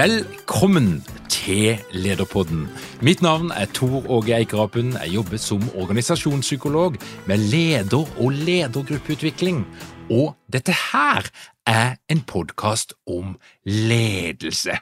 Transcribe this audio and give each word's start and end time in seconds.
Velkommen 0.00 1.04
til 1.28 1.76
Lederpodden. 1.92 2.68
Mitt 3.02 3.20
navn 3.22 3.50
er 3.50 3.66
Tor 3.74 4.06
Åge 4.10 4.32
Eikerapen. 4.36 4.92
Jeg 4.92 5.08
jobber 5.14 5.36
som 5.36 5.62
organisasjonspsykolog 5.76 6.96
med 7.26 7.38
leder- 7.38 8.20
og 8.20 8.30
ledergruppeutvikling. 8.32 9.66
Og 10.10 10.36
dette 10.52 10.72
her 10.72 11.28
er 11.66 11.96
en 12.08 12.20
podkast 12.20 12.94
om 13.06 13.36
ledelse. 13.64 14.78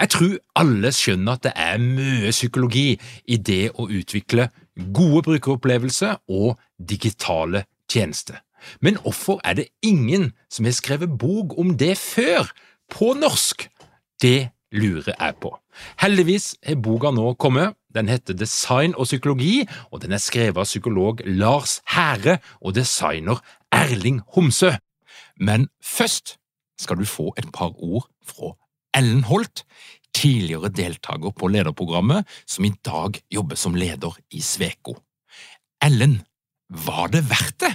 Jeg 0.00 0.08
tror 0.08 0.36
alle 0.56 0.92
skjønner 0.92 1.32
at 1.32 1.42
det 1.48 1.52
er 1.56 1.78
mye 1.78 2.30
psykologi 2.30 3.00
i 3.24 3.36
det 3.36 3.70
å 3.72 3.88
utvikle 3.88 4.50
gode 4.92 5.22
brukeropplevelser 5.30 6.20
og 6.28 6.60
digitale 6.90 7.64
tjenester. 7.88 8.36
Men 8.80 9.00
hvorfor 9.00 9.40
er 9.44 9.54
det 9.62 9.68
ingen 9.82 10.32
som 10.50 10.68
har 10.68 10.76
skrevet 10.76 11.18
bok 11.18 11.56
om 11.58 11.76
det 11.78 11.96
før, 11.96 12.52
på 12.92 13.14
norsk? 13.16 13.70
Det 14.22 14.50
lurer 14.72 15.14
jeg 15.14 15.36
på. 15.42 15.52
Heldigvis 16.02 16.54
har 16.66 16.80
boka 16.82 17.12
nå 17.14 17.32
kommet. 17.40 17.76
Den 17.94 18.08
heter 18.10 18.36
Design 18.36 18.94
og 18.96 19.08
psykologi, 19.08 19.64
og 19.90 20.02
den 20.02 20.12
er 20.12 20.22
skrevet 20.22 20.60
av 20.60 20.68
psykolog 20.68 21.22
Lars 21.24 21.78
Hære 21.88 22.38
og 22.60 22.76
designer 22.76 23.40
Erling 23.72 24.20
Homsø. 24.34 24.74
Men 25.40 25.68
først 25.82 26.36
skal 26.78 27.00
du 27.00 27.06
få 27.08 27.32
et 27.38 27.48
par 27.54 27.72
ord 27.74 28.08
fra 28.26 28.52
Ellen 28.96 29.24
Holt, 29.28 29.64
tidligere 30.14 30.70
deltaker 30.72 31.32
på 31.36 31.50
lederprogrammet, 31.52 32.26
som 32.46 32.64
i 32.64 32.72
dag 32.84 33.18
jobber 33.32 33.56
som 33.56 33.76
leder 33.78 34.16
i 34.34 34.40
Sveko. 34.44 34.98
Ellen, 35.84 36.20
var 36.68 37.08
det 37.12 37.24
verdt 37.30 37.60
det? 37.64 37.74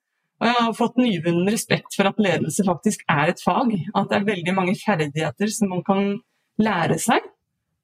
Og 0.41 0.47
jeg 0.49 0.57
har 0.57 0.73
fått 0.73 0.95
nyvunnen 0.97 1.49
respekt 1.53 1.93
for 1.93 2.09
at 2.09 2.21
ledelse 2.21 2.63
faktisk 2.65 3.03
er 3.13 3.29
et 3.29 3.41
fag. 3.45 3.75
At 3.93 4.09
det 4.09 4.17
er 4.17 4.29
veldig 4.31 4.55
mange 4.57 4.73
ferdigheter 4.79 5.51
som 5.53 5.69
man 5.69 5.83
kan 5.85 6.15
lære 6.57 6.97
seg. 7.01 7.27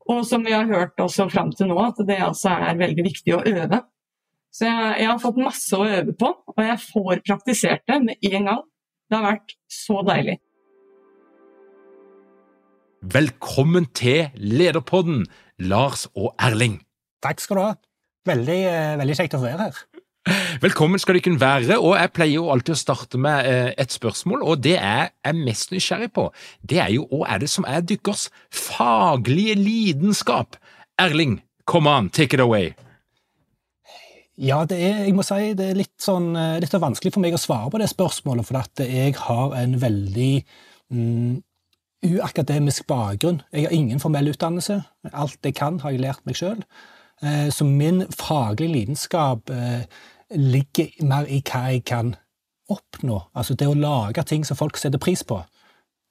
Og 0.09 0.23
som 0.25 0.41
vi 0.45 0.55
har 0.55 0.65
hørt 0.65 0.97
også 1.03 1.27
fram 1.29 1.51
til 1.53 1.69
nå, 1.69 1.77
at 1.83 2.01
det 2.07 2.17
altså 2.23 2.55
er 2.55 2.79
veldig 2.79 3.05
viktig 3.05 3.35
å 3.35 3.43
øve. 3.45 3.83
Så 4.49 4.65
jeg, 4.65 4.95
jeg, 5.03 5.09
har 5.11 5.21
fått 5.21 5.37
masse 5.37 5.77
å 5.77 5.85
øve 5.85 6.15
på, 6.17 6.31
og 6.55 6.63
jeg 6.63 6.79
får 6.81 7.21
praktisert 7.27 7.83
det 7.91 7.99
med 8.07 8.29
en 8.31 8.49
gang. 8.49 8.63
Det 9.07 9.19
har 9.19 9.27
vært 9.27 9.53
så 9.69 10.01
deilig. 10.07 10.39
Velkommen 13.05 13.85
til 13.93 14.33
Lederpodden, 14.33 15.27
Lars 15.61 16.07
og 16.15 16.31
Erling. 16.41 16.79
Takk 17.21 17.43
skal 17.43 17.59
du 17.59 17.63
ha. 17.67 17.71
Veldig, 18.27 18.59
veldig 19.03 19.19
kjekt 19.21 19.37
å 19.37 19.43
være 19.45 19.67
her. 19.67 19.85
Velkommen 20.61 20.99
skal 20.99 21.19
dere 21.19 21.39
være, 21.39 21.77
og 21.79 21.93
jeg 21.95 22.11
pleier 22.15 22.35
jo 22.39 22.49
alltid 22.51 22.73
å 22.73 22.79
starte 22.79 23.19
med 23.21 23.47
et 23.79 23.93
spørsmål, 23.93 24.41
og 24.43 24.63
det 24.65 24.75
jeg 24.75 25.11
er 25.23 25.37
mest 25.37 25.71
nysgjerrig 25.71 26.09
på, 26.15 26.25
det 26.67 26.81
er 26.83 26.89
jo 26.95 27.05
hva 27.11 27.29
er 27.35 27.43
det 27.43 27.49
som 27.51 27.67
er 27.69 27.85
deres 27.87 28.27
faglige 28.51 29.55
lidenskap? 29.59 30.57
Erling, 30.99 31.39
come 31.69 31.91
on, 31.91 32.09
take 32.09 32.35
it 32.35 32.43
away. 32.43 32.73
Ja, 34.37 34.63
det 34.69 34.77
er, 34.83 34.99
jeg 35.05 35.15
må 35.17 35.23
si 35.25 35.53
det 35.57 35.71
er 35.71 35.79
litt, 35.79 35.95
sånn, 36.01 36.33
litt 36.61 36.75
vanskelig 36.75 37.13
for 37.15 37.23
meg 37.23 37.37
å 37.37 37.41
svare 37.41 37.71
på 37.73 37.81
det 37.81 37.87
spørsmålet, 37.93 38.45
for 38.49 38.59
at 38.59 38.83
jeg 38.83 39.15
har 39.21 39.55
en 39.57 39.77
veldig 39.81 40.33
mm, 40.93 41.39
uakademisk 42.11 42.85
bakgrunn. 42.89 43.41
Jeg 43.55 43.69
har 43.69 43.79
ingen 43.79 44.03
formell 44.03 44.29
utdannelse. 44.33 44.81
Alt 45.13 45.39
jeg 45.45 45.55
kan, 45.57 45.79
har 45.81 45.95
jeg 45.95 46.03
lært 46.03 46.21
meg 46.27 46.37
sjøl. 46.37 46.61
Så 47.49 47.65
min 47.65 48.03
faglige 48.13 48.69
lidenskap 48.69 49.49
ligger 50.35 51.03
mer 51.07 51.27
i 51.29 51.41
hva 51.45 51.67
jeg 51.71 51.85
kan 51.87 52.15
oppnå. 52.71 53.21
Altså 53.37 53.55
det 53.55 53.69
å 53.69 53.77
lage 53.77 54.25
ting 54.27 54.43
som 54.45 54.59
folk 54.59 54.77
setter 54.79 55.01
pris 55.01 55.23
på. 55.23 55.39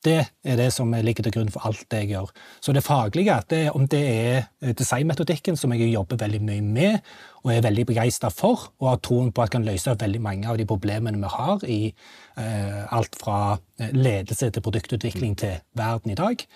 Det 0.06 0.20
er 0.44 0.58
det 0.58 0.68
som 0.74 0.92
ligger 0.92 1.24
til 1.26 1.34
grunn 1.34 1.50
for 1.50 1.66
alt 1.66 1.82
det 1.90 2.04
jeg 2.04 2.12
gjør. 2.12 2.30
Så 2.62 2.74
det 2.76 2.84
faglige, 2.86 3.36
det, 3.50 3.62
om 3.74 3.88
det 3.90 4.02
er 4.06 4.74
designmetodikken, 4.78 5.56
som 5.58 5.72
jeg 5.74 5.90
jobber 5.90 6.20
veldig 6.20 6.42
mye 6.46 6.62
med 6.62 6.98
og 7.42 7.52
er 7.54 7.64
veldig 7.64 7.86
begeistra 7.88 8.30
for, 8.30 8.68
og 8.78 8.90
har 8.92 9.02
troen 9.02 9.32
på 9.34 9.42
at 9.42 9.52
kan 9.54 9.66
løse 9.66 9.96
veldig 9.98 10.22
mange 10.22 10.48
av 10.50 10.60
de 10.60 10.68
problemene 10.68 11.20
vi 11.22 11.32
har 11.32 11.66
i 11.66 11.80
eh, 11.90 12.82
alt 12.94 13.18
fra 13.18 13.56
ledelse 13.78 14.50
til 14.52 14.64
produktutvikling 14.64 15.36
til 15.42 15.58
verden 15.78 16.14
i 16.14 16.18
dag, 16.18 16.46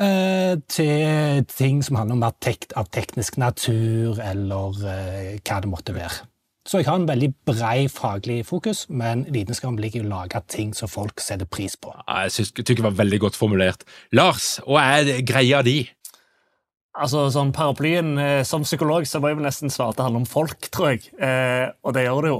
eh, 0.00 0.56
til 0.68 1.44
ting 1.52 1.84
som 1.84 2.00
handler 2.00 2.16
om 2.16 2.24
mer 2.28 2.36
tek 2.40 2.70
av 2.80 2.88
teknisk 2.92 3.40
natur, 3.40 4.20
eller 4.24 4.84
eh, 4.84 5.38
hva 5.40 5.60
det 5.60 5.72
måtte 5.72 5.96
være. 5.96 6.29
Så 6.70 6.78
jeg 6.78 6.86
har 6.86 7.00
en 7.00 7.08
veldig 7.08 7.32
brei 7.48 7.88
faglig 7.90 8.44
fokus, 8.46 8.84
men 8.94 9.24
vitenskapen 9.34 9.80
ligger 9.82 10.04
i 10.04 10.06
å 10.06 10.10
lage 10.12 10.38
ting 10.52 10.68
som 10.76 10.86
folk 10.86 11.18
setter 11.18 11.48
pris 11.50 11.74
på. 11.74 11.90
Jeg 12.06 12.30
synes, 12.30 12.52
det 12.54 12.76
var 12.84 12.94
veldig 12.94 13.18
godt 13.24 13.38
formulert. 13.38 13.82
Lars, 14.14 14.60
hva 14.68 14.84
er 15.00 15.24
greia 15.26 15.64
di? 15.66 15.80
Altså, 16.94 17.24
sånn 17.30 17.52
Paraplyen 17.54 18.16
eh, 18.18 18.42
Som 18.46 18.64
psykolog 18.66 19.04
så 19.06 19.20
må 19.22 19.30
jeg 19.30 19.38
vel 19.38 19.46
nesten 19.46 19.70
svare 19.70 19.94
at 19.94 19.98
det 19.98 20.06
handler 20.06 20.22
om 20.22 20.30
folk, 20.30 20.70
tror 20.70 20.92
jeg. 20.92 21.10
Eh, 21.18 21.66
og 21.82 21.96
det 21.96 22.06
gjør 22.06 22.22
det 22.22 22.32
jo. 22.32 22.38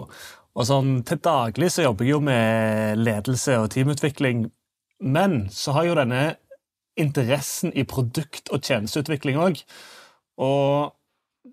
Og 0.55 0.69
sånn, 0.69 0.95
Til 1.11 1.21
daglig 1.27 1.73
så 1.75 1.89
jobber 1.89 2.07
jeg 2.07 2.15
jo 2.15 2.23
med 2.31 3.03
ledelse 3.03 3.59
og 3.59 3.71
teamutvikling. 3.75 4.47
Men 5.03 5.41
så 5.55 5.75
har 5.75 5.91
jo 5.91 5.99
denne 5.99 6.23
interessen 7.01 7.75
i 7.75 7.83
produkt- 7.83 8.51
og 8.55 8.63
tjenesteutvikling 8.63 9.43
òg. 9.43 9.63
Og 10.39 10.95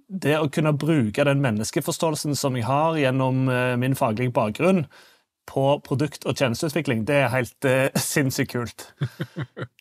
det 0.08 0.38
å 0.40 0.50
kunne 0.54 0.76
bruke 0.78 1.26
den 1.28 1.44
menneskeforståelsen 1.44 2.36
som 2.36 2.56
jeg 2.56 2.68
har 2.68 2.98
gjennom 3.00 3.48
eh, 3.50 3.76
min 3.80 3.96
faglige 3.96 4.34
bakgrunn, 4.36 4.86
på 5.48 5.80
produkt- 5.80 6.26
og 6.28 6.36
tjenesteutvikling, 6.36 7.06
det 7.08 7.16
er 7.16 7.30
helt 7.32 7.66
uh, 7.66 7.88
sinnssykt 8.12 8.52
kult. 8.52 8.88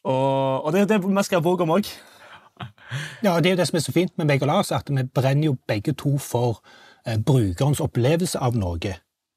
og, 0.05 0.65
og, 0.65 0.73
det 0.73 0.85
er 0.85 0.93
det 0.93 1.01
vi 1.03 1.25
skal 1.27 1.43
ha 1.43 1.55
om 1.65 1.75
òg. 1.75 1.89
Ja, 3.23 3.41
det 3.41 3.51
er 3.51 3.57
jo 3.57 3.61
det 3.61 3.67
som 3.69 3.77
er 3.77 3.85
så 3.85 3.93
fint 3.93 4.15
med 4.17 4.31
meg 4.31 4.45
og 4.45 4.49
Lars, 4.49 4.71
at 4.73 4.89
vi 4.89 5.03
brenner 5.05 5.51
jo 5.51 5.57
begge 5.69 5.93
to 5.93 6.17
for 6.23 6.63
eh, 7.07 7.19
brukerens 7.19 7.83
opplevelse 7.85 8.39
av 8.39 8.57
noe. 8.57 8.95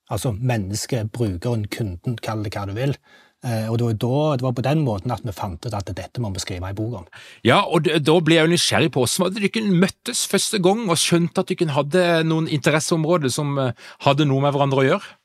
Altså 0.09 0.31
mennesket, 0.31 1.11
brukeren, 1.11 1.65
kunden, 1.67 2.17
kall 2.21 2.45
det 2.45 2.53
hva 2.55 2.67
du 2.69 2.75
vil. 2.77 2.95
Eh, 3.39 3.69
og 3.71 3.77
det 3.79 3.85
var, 3.85 3.93
da, 4.03 4.15
det 4.35 4.43
var, 4.43 4.55
på 4.57 4.65
den 4.65 4.81
måten 4.83 5.13
at 5.15 5.23
vi 5.23 5.35
fant 5.35 5.63
ut 5.63 5.75
at 5.75 5.91
dette 5.95 6.19
må 6.19 6.31
vi 6.35 6.41
skrive 6.43 6.67
en 6.67 6.75
bok 6.75 6.97
om. 7.01 7.05
Ja, 7.47 7.61
og 7.63 7.87
da 7.87 8.17
ble 8.19 8.35
jeg 8.41 8.51
nysgjerrig 8.51 8.91
på 8.95 9.05
hvordan 9.05 9.37
dere 9.37 9.63
møttes 9.71 10.25
første 10.27 10.59
gang 10.63 10.83
og 10.89 10.99
skjønte 10.99 11.45
at 11.45 11.53
dere 11.53 11.77
hadde 11.77 12.03
noen 12.27 12.49
interesseområder 12.51 13.31
som 13.31 13.55
eh, 13.61 13.87
hadde 14.03 14.27
noe 14.27 14.43
med 14.43 14.55
hverandre 14.55 14.83
å 14.83 14.87
gjøre? 14.89 15.15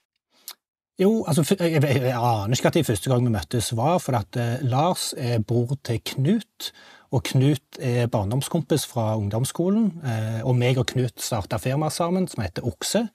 Jo, 1.02 1.25
altså, 1.26 1.43
jeg, 1.58 1.75
jeg, 1.75 2.02
jeg 2.06 2.14
aner 2.14 2.55
ikke 2.55 2.70
at 2.70 2.76
det 2.78 2.87
første 2.87 3.11
gang 3.11 3.25
vi 3.26 3.32
møttes 3.34 3.72
var, 3.75 3.96
for 3.99 4.14
at 4.14 4.38
eh, 4.38 4.62
Lars 4.62 5.10
er 5.19 5.43
bror 5.43 5.75
til 5.82 5.99
Knut. 6.06 6.70
Og 7.14 7.22
Knut 7.32 7.81
er 7.82 8.06
barndomskompis 8.10 8.87
fra 8.90 9.17
ungdomsskolen. 9.19 9.88
Eh, 10.06 10.38
og 10.46 10.55
meg 10.58 10.78
og 10.78 10.87
Knut 10.93 11.19
starta 11.22 11.58
firma 11.62 11.90
sammen, 11.90 12.31
som 12.31 12.46
heter 12.46 12.67
Okse. 12.70 13.08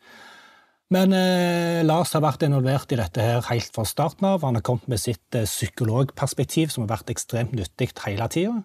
Men 0.90 1.14
eh, 1.14 1.84
Lars 1.86 2.16
har 2.16 2.24
vært 2.26 2.44
involvert 2.48 2.90
i 2.94 2.98
dette 2.98 3.22
her 3.22 3.44
helt 3.52 3.76
fra 3.76 3.86
starten 3.86 4.26
av. 4.26 4.42
Han 4.42 4.58
har 4.58 4.66
kommet 4.66 4.88
med 4.90 5.02
sitt 5.02 5.38
eh, 5.38 5.46
psykologperspektiv, 5.46 6.72
som 6.74 6.86
har 6.86 6.96
vært 6.96 7.12
ekstremt 7.14 7.54
nyttig 7.54 7.92
hele 8.08 8.26
tida. 8.34 8.56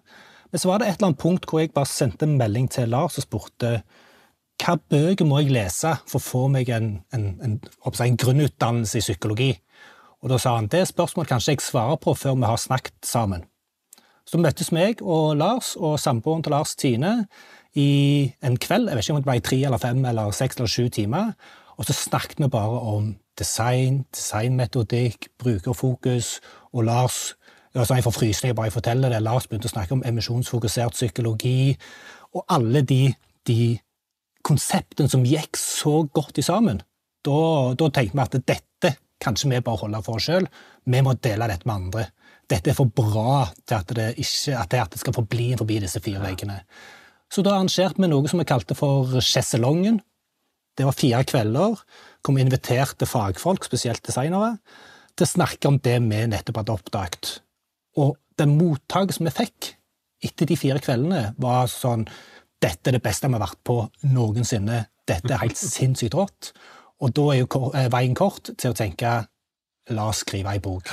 Men 0.49 0.61
så 0.61 0.71
var 0.71 0.81
det 0.81 0.87
et 0.89 0.97
eller 0.97 1.11
annet 1.11 1.21
punkt 1.21 1.45
hvor 1.49 1.61
jeg 1.61 1.73
bare 1.75 1.89
sendte 1.89 2.25
en 2.25 2.37
melding 2.39 2.65
til 2.73 2.89
Lars 2.89 3.19
og 3.19 3.27
spurte 3.27 3.75
hva 4.63 4.77
bøker 4.79 5.27
må 5.27 5.41
jeg 5.43 5.51
lese 5.53 5.91
for 6.07 6.17
å 6.17 6.23
få 6.23 6.43
meg 6.49 6.69
en, 6.71 6.93
en, 7.13 7.25
en, 7.43 7.57
en 7.59 8.17
grunnutdannelse 8.21 9.01
i 9.01 9.03
psykologi. 9.03 9.51
Og 10.23 10.31
da 10.31 10.39
sa 10.41 10.55
han 10.55 10.69
det 10.71 10.85
spørsmålet 10.89 11.33
kanskje 11.33 11.57
jeg 11.57 11.65
svarer 11.65 11.99
på 12.01 12.15
før 12.17 12.39
vi 12.39 12.49
har 12.49 12.61
snakket 12.61 12.97
sammen. 13.05 13.43
Så 14.25 14.39
møttes 14.41 14.71
meg 14.73 15.03
og 15.03 15.35
Lars 15.37 15.75
og 15.77 15.99
samboeren 16.01 16.41
til 16.41 16.55
Lars 16.55 16.73
Tine 16.79 17.27
i 17.77 18.31
en 18.41 18.55
kveld, 18.57 18.89
jeg 18.89 18.97
vet 18.97 19.05
ikke 19.05 19.13
om 19.13 19.21
det 19.21 19.27
ble 19.27 19.37
tre 19.45 19.59
eller 19.67 19.83
fem 19.83 20.01
eller 20.07 20.33
seks 20.33 20.57
eller 20.57 20.71
sju 20.71 20.87
timer, 20.89 21.35
og 21.75 21.87
så 21.87 21.93
snakket 21.93 22.39
vi 22.39 22.49
bare 22.51 22.79
om 22.95 23.13
design, 23.39 24.05
designmetodikk, 24.15 25.29
brukerfokus, 25.41 26.39
og 26.73 26.87
Lars 26.87 27.35
altså 27.75 27.95
Jeg 27.95 28.03
får 28.03 28.11
frysninger 28.15 28.55
bare 28.55 28.69
jeg 28.69 28.73
forteller 28.73 29.09
det. 29.11 29.21
Lars 29.21 29.47
begynte 29.47 29.67
å 29.67 29.73
snakke 29.73 29.93
om 29.97 30.03
emisjonsfokusert 30.07 30.95
psykologi, 30.95 31.75
og 32.31 32.45
alle 32.47 32.81
de, 32.87 33.09
de 33.47 33.75
konseptene 34.47 35.11
som 35.11 35.25
gikk 35.27 35.59
så 35.59 36.05
godt 36.13 36.39
i 36.39 36.45
sammen. 36.45 36.81
Da, 37.25 37.73
da 37.75 37.89
tenkte 37.89 38.15
vi 38.15 38.23
at 38.23 38.37
dette 38.47 38.93
kanskje 39.23 39.49
vi 39.51 39.63
bare 39.65 39.81
holder 39.81 40.05
for 40.05 40.19
oss 40.19 40.27
sjøl. 40.29 40.47
Vi 40.85 41.01
må 41.03 41.15
dele 41.19 41.49
dette 41.49 41.67
med 41.67 41.75
andre. 41.75 42.07
Dette 42.51 42.71
er 42.71 42.77
for 42.77 42.91
bra 42.93 43.45
til 43.65 43.79
at 43.79 43.93
det, 43.97 44.09
ikke, 44.21 44.57
at 44.59 44.91
det 44.93 45.01
skal 45.01 45.15
forbli 45.15 45.53
forbi 45.57 45.79
disse 45.81 46.01
fire 46.03 46.21
veggene. 46.21 46.59
Så 47.31 47.41
da 47.41 47.55
arrangerte 47.55 48.01
vi 48.01 48.09
noe 48.11 48.29
som 48.29 48.39
vi 48.39 48.47
kalte 48.47 48.77
for 48.77 49.17
Sjeselongen. 49.23 49.99
Det 50.75 50.85
var 50.87 50.97
fire 50.97 51.23
kvelder 51.27 51.79
hvor 52.25 52.35
vi 52.35 52.43
inviterte 52.43 53.07
fagfolk, 53.07 53.65
spesielt 53.67 54.03
designere, 54.05 54.57
til 55.15 55.27
å 55.27 55.31
snakke 55.31 55.69
om 55.69 55.79
det 55.83 55.97
vi 56.03 56.21
nettopp 56.31 56.61
hadde 56.61 56.75
oppdaget. 56.75 57.33
Og 58.01 58.15
den 58.39 58.57
mottakelsen 58.57 59.29
vi 59.29 59.35
fikk 59.35 59.71
etter 60.25 60.49
de 60.49 60.57
fire 60.59 60.81
kveldene, 60.83 61.35
var 61.41 61.69
sånn 61.71 62.07
Dette 62.63 62.89
er 62.89 62.95
det 62.95 63.03
beste 63.03 63.27
vi 63.27 63.35
har 63.35 63.43
vært 63.43 63.59
på 63.67 63.75
noensinne. 64.09 64.85
Dette 65.05 65.33
er 65.35 65.41
helt 65.43 65.59
sinnssykt 65.59 66.15
rått. 66.17 66.53
Og 67.03 67.11
da 67.13 67.25
er 67.33 67.41
jo 67.43 67.65
eh, 67.75 67.89
veien 67.93 68.15
kort 68.17 68.49
til 68.55 68.71
å 68.71 68.77
tenke 68.77 69.11
La 69.93 70.07
oss 70.09 70.23
skrive 70.23 70.55
ei 70.55 70.61
bok. 70.63 70.89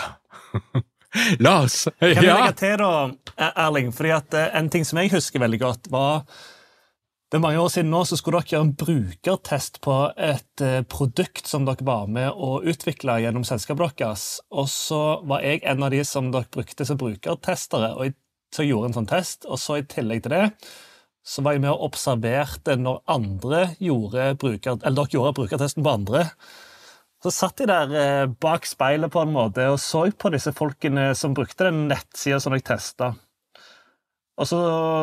La 1.45 1.63
oss! 1.63 1.87
Ja. 1.87 2.11
Kan 2.19 2.27
jeg 2.27 2.35
legge 2.35 2.57
til, 2.61 2.83
da, 2.83 3.53
Erling? 3.65 3.93
Fordi 3.95 4.13
at 4.13 4.37
eh, 4.37 4.51
En 4.59 4.69
ting 4.73 4.85
som 4.85 5.01
jeg 5.01 5.15
husker 5.15 5.41
veldig 5.41 5.61
godt, 5.63 5.89
var 5.95 6.27
det 7.33 7.39
er 7.39 7.41
mange 7.47 7.61
år 7.65 7.71
siden 7.73 7.89
nå 7.89 8.03
så 8.05 8.19
skulle 8.21 8.43
dere 8.43 8.53
gjøre 8.53 8.65
en 8.67 8.75
brukertest 8.77 9.79
på 9.81 9.95
et 10.21 10.61
eh, 10.61 10.83
produkt 10.85 11.47
som 11.49 11.65
dere 11.65 11.87
var 11.89 12.11
med 12.13 12.29
å 12.29 12.59
utvikle 12.69 13.15
gjennom 13.23 13.47
selskapet 13.49 13.95
deres. 14.03 14.25
Og 14.53 14.69
så 14.69 14.99
var 15.25 15.41
jeg 15.41 15.63
en 15.65 15.87
av 15.87 15.95
de 15.95 16.03
som 16.05 16.29
dere 16.35 16.53
brukte 16.53 16.85
som 16.85 17.01
brukertestere, 17.01 17.95
og 17.97 18.05
jeg, 18.05 18.15
så 18.53 18.67
gjorde 18.69 18.91
en 18.91 18.99
sånn 18.99 19.09
test. 19.09 19.49
Og 19.49 19.57
så 19.63 19.79
i 19.81 19.87
tillegg 19.89 20.27
til 20.27 20.37
det 20.37 20.43
så 21.25 21.41
var 21.47 21.57
jeg 21.57 21.65
med 21.65 21.73
og 21.73 21.87
observerte 21.89 22.77
når 22.77 23.01
andre 23.17 23.65
gjorde 23.81 24.29
bruker, 24.43 24.77
eller 24.83 25.01
dere 25.01 25.17
gjorde 25.17 25.35
brukertesten 25.41 25.89
på 25.89 25.97
andre. 25.97 26.27
Så 27.25 27.33
satt 27.33 27.65
jeg 27.65 27.73
der 27.73 27.97
eh, 27.97 28.29
bak 28.45 28.69
speilet 28.69 29.09
på 29.15 29.25
en 29.25 29.33
måte 29.33 29.73
og 29.73 29.81
så 29.81 30.05
på 30.13 30.37
disse 30.37 30.53
folkene 30.53 31.15
som 31.17 31.33
brukte 31.33 31.71
den 31.71 31.87
nettsida 31.89 32.45
som 32.45 32.53
jeg 32.53 32.69
testa. 32.69 33.15
Og 34.41 34.49
så 34.49 34.59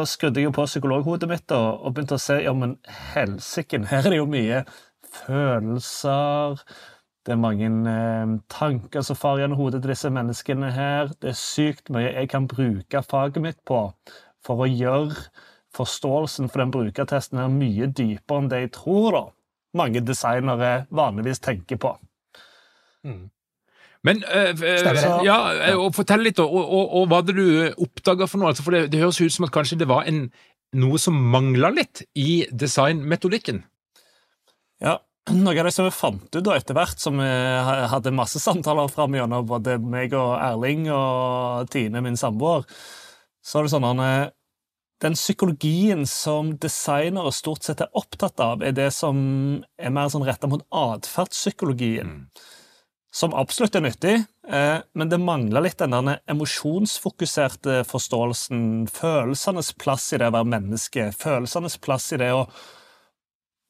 skrudde 0.09 0.41
jeg 0.41 0.49
jo 0.49 0.53
på 0.55 0.65
psykologhodet 0.65 1.29
mitt 1.29 1.51
og, 1.53 1.83
og 1.85 1.93
begynte 1.93 2.17
å 2.17 2.21
se 2.21 2.39
ja, 2.41 2.53
men 2.57 2.77
helsiken, 3.13 3.85
her 3.91 4.07
er 4.07 4.15
det 4.15 4.21
jo 4.21 4.29
mye 4.29 4.63
følelser 5.09 6.63
Det 7.25 7.35
er 7.35 7.41
mange 7.41 7.69
eh, 7.91 8.33
tanker 8.49 9.05
som 9.05 9.19
farer 9.19 9.43
gjennom 9.43 9.61
hodet 9.61 9.83
til 9.83 9.93
disse 9.93 10.09
menneskene 10.13 10.71
her. 10.73 11.13
Det 11.21 11.33
er 11.33 11.37
sykt 11.37 11.91
mye 11.93 12.09
jeg 12.09 12.31
kan 12.31 12.49
bruke 12.49 13.03
faget 13.05 13.41
mitt 13.43 13.61
på 13.69 13.83
for 14.45 14.63
å 14.63 14.69
gjøre 14.69 15.27
forståelsen 15.75 16.49
for 16.49 16.63
den 16.63 16.71
brukertesten 16.73 17.41
her 17.41 17.51
mye 17.53 17.89
dypere 17.93 18.41
enn 18.41 18.49
det 18.49 18.63
jeg 18.63 18.71
tror 18.79 19.09
da 19.13 19.25
mange 19.77 20.01
designere 20.01 20.87
vanligvis 20.89 21.43
tenker 21.45 21.77
på. 21.77 21.91
Mm. 23.05 23.29
Men 24.07 24.21
øh, 24.23 24.61
ja, 25.25 25.39
og 25.75 25.91
fortell 25.97 26.23
litt, 26.23 26.39
og, 26.39 26.53
og, 26.55 26.85
og, 27.01 27.09
hva 27.11 27.19
hadde 27.19 27.35
du 27.35 27.83
oppdaga 27.83 28.29
for 28.29 28.39
noe? 28.39 28.53
Altså, 28.53 28.63
for 28.63 28.75
det, 28.75 28.85
det, 28.93 29.01
høres 29.03 29.19
ut 29.19 29.35
som 29.35 29.47
at 29.49 29.53
kanskje 29.55 29.81
det 29.81 29.89
var 29.91 30.07
en, 30.07 30.29
noe 30.79 30.99
som 31.01 31.17
mangla 31.33 31.71
litt 31.75 32.05
i 32.15 32.45
designmetodikken? 32.51 33.59
Ja, 34.79 34.95
noe 35.35 35.57
av 35.57 35.67
det 35.67 35.73
som 35.75 35.89
vi 35.89 35.95
fant 35.95 36.31
ut 36.31 36.45
da 36.45 36.55
etter 36.55 36.77
hvert, 36.77 37.01
som 37.03 37.19
vi 37.19 37.27
hadde 37.91 38.15
masse 38.15 38.39
samtaler 38.39 38.91
fram 38.93 39.17
gjennom 39.19 39.47
både 39.49 39.75
meg 39.83 40.15
og 40.15 40.37
Erling 40.37 40.87
og 40.95 41.67
Tine, 41.73 42.03
min 42.05 42.19
samboer, 42.19 42.63
så 43.43 43.59
er 43.59 43.67
det 43.67 43.73
sånn 43.73 43.87
at 43.89 44.35
den 45.03 45.15
psykologien 45.15 46.05
som 46.07 46.53
designere 46.59 47.31
stort 47.35 47.67
sett 47.67 47.83
er 47.83 47.91
opptatt 47.99 48.39
av, 48.43 48.63
er 48.63 48.71
det 48.75 48.89
som 48.95 49.19
er 49.79 49.91
mer 49.95 50.07
sånn 50.11 50.27
retta 50.27 50.47
mot 50.51 50.63
atferdspsykologien. 50.75 52.15
Mm 52.23 52.55
som 53.11 53.33
absolutt 53.33 53.75
er 53.75 53.83
nyttig, 53.83 54.15
eh, 54.47 54.79
men 54.93 55.09
det 55.09 55.17
mangler 55.21 55.65
litt 55.65 55.81
den 55.81 56.13
emosjonsfokuserte 56.29 57.81
forståelsen, 57.89 58.85
følelsenes 58.93 59.73
plass 59.81 60.11
i 60.13 60.19
det 60.21 60.29
å 60.29 60.35
være 60.37 60.51
menneske, 60.53 61.09
følelsenes 61.17 61.79
plass 61.81 62.11
i 62.13 62.19
det 62.21 62.29
å 62.35 62.45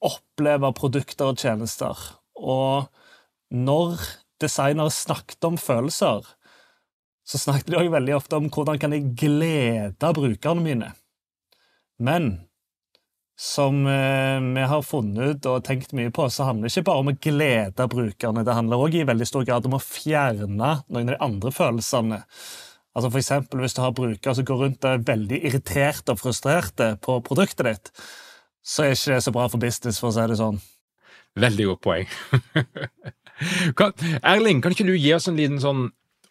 oppleve 0.04 0.74
produkter 0.76 1.32
og 1.32 1.40
tjenester. 1.40 1.96
Og 2.36 2.90
når 3.56 4.04
designere 4.44 4.92
snakket 4.94 5.48
om 5.48 5.58
følelser, 5.60 6.28
så 7.30 7.40
snakket 7.40 7.72
de 7.72 7.80
også 7.80 7.96
veldig 7.96 8.16
ofte 8.18 8.38
om 8.40 8.52
hvordan 8.52 8.80
kan 8.82 8.96
jeg 8.96 9.12
glede 9.20 10.14
brukerne 10.18 10.64
mine. 10.66 10.94
Men 12.00 12.32
som 13.40 13.88
eh, 13.88 14.54
vi 14.54 14.64
har 14.68 14.82
funnet 14.84 15.30
ut 15.30 15.46
og 15.48 15.62
tenkt 15.64 15.94
mye 15.96 16.12
på, 16.12 16.26
så 16.28 16.50
handler 16.50 16.68
det 16.68 16.74
ikke 16.74 16.90
bare 16.90 17.04
om 17.06 17.12
å 17.12 17.20
glede 17.24 17.86
brukerne. 17.88 18.44
Det 18.44 18.56
handler 18.58 18.82
òg 18.84 18.98
i 19.00 19.06
veldig 19.08 19.28
stor 19.30 19.46
grad 19.48 19.70
om 19.70 19.78
å 19.78 19.80
fjerne 19.80 20.50
noen 20.90 21.06
av 21.06 21.14
de 21.14 21.16
andre 21.24 21.54
følelsene. 21.56 22.18
Altså 22.90 23.12
for 23.14 23.22
eksempel 23.22 23.62
Hvis 23.64 23.78
du 23.78 23.80
har 23.84 23.94
brukere 23.96 24.34
som 24.36 24.48
går 24.50 24.60
rundt 24.64 24.84
og 24.84 24.92
er 24.92 25.06
veldig 25.08 25.40
irriterte 25.48 26.12
og 26.12 26.20
frustrerte 26.20 26.90
på 27.06 27.22
produktet 27.24 27.70
ditt, 27.70 27.94
så 28.60 28.84
er 28.84 28.98
ikke 28.98 29.14
det 29.14 29.24
så 29.24 29.34
bra 29.38 29.48
for 29.48 29.64
business, 29.64 30.02
for 30.04 30.12
å 30.12 30.18
si 30.18 30.28
det 30.28 30.40
sånn. 30.42 30.60
Veldig 31.40 31.70
godt 31.70 31.84
poeng. 31.86 32.12
Erling, 34.34 34.60
kan 34.60 34.76
ikke 34.76 34.90
du 34.90 34.98
gi 34.98 35.14
oss 35.16 35.30
en 35.32 35.40
liten 35.40 35.64
sånn 35.64 35.86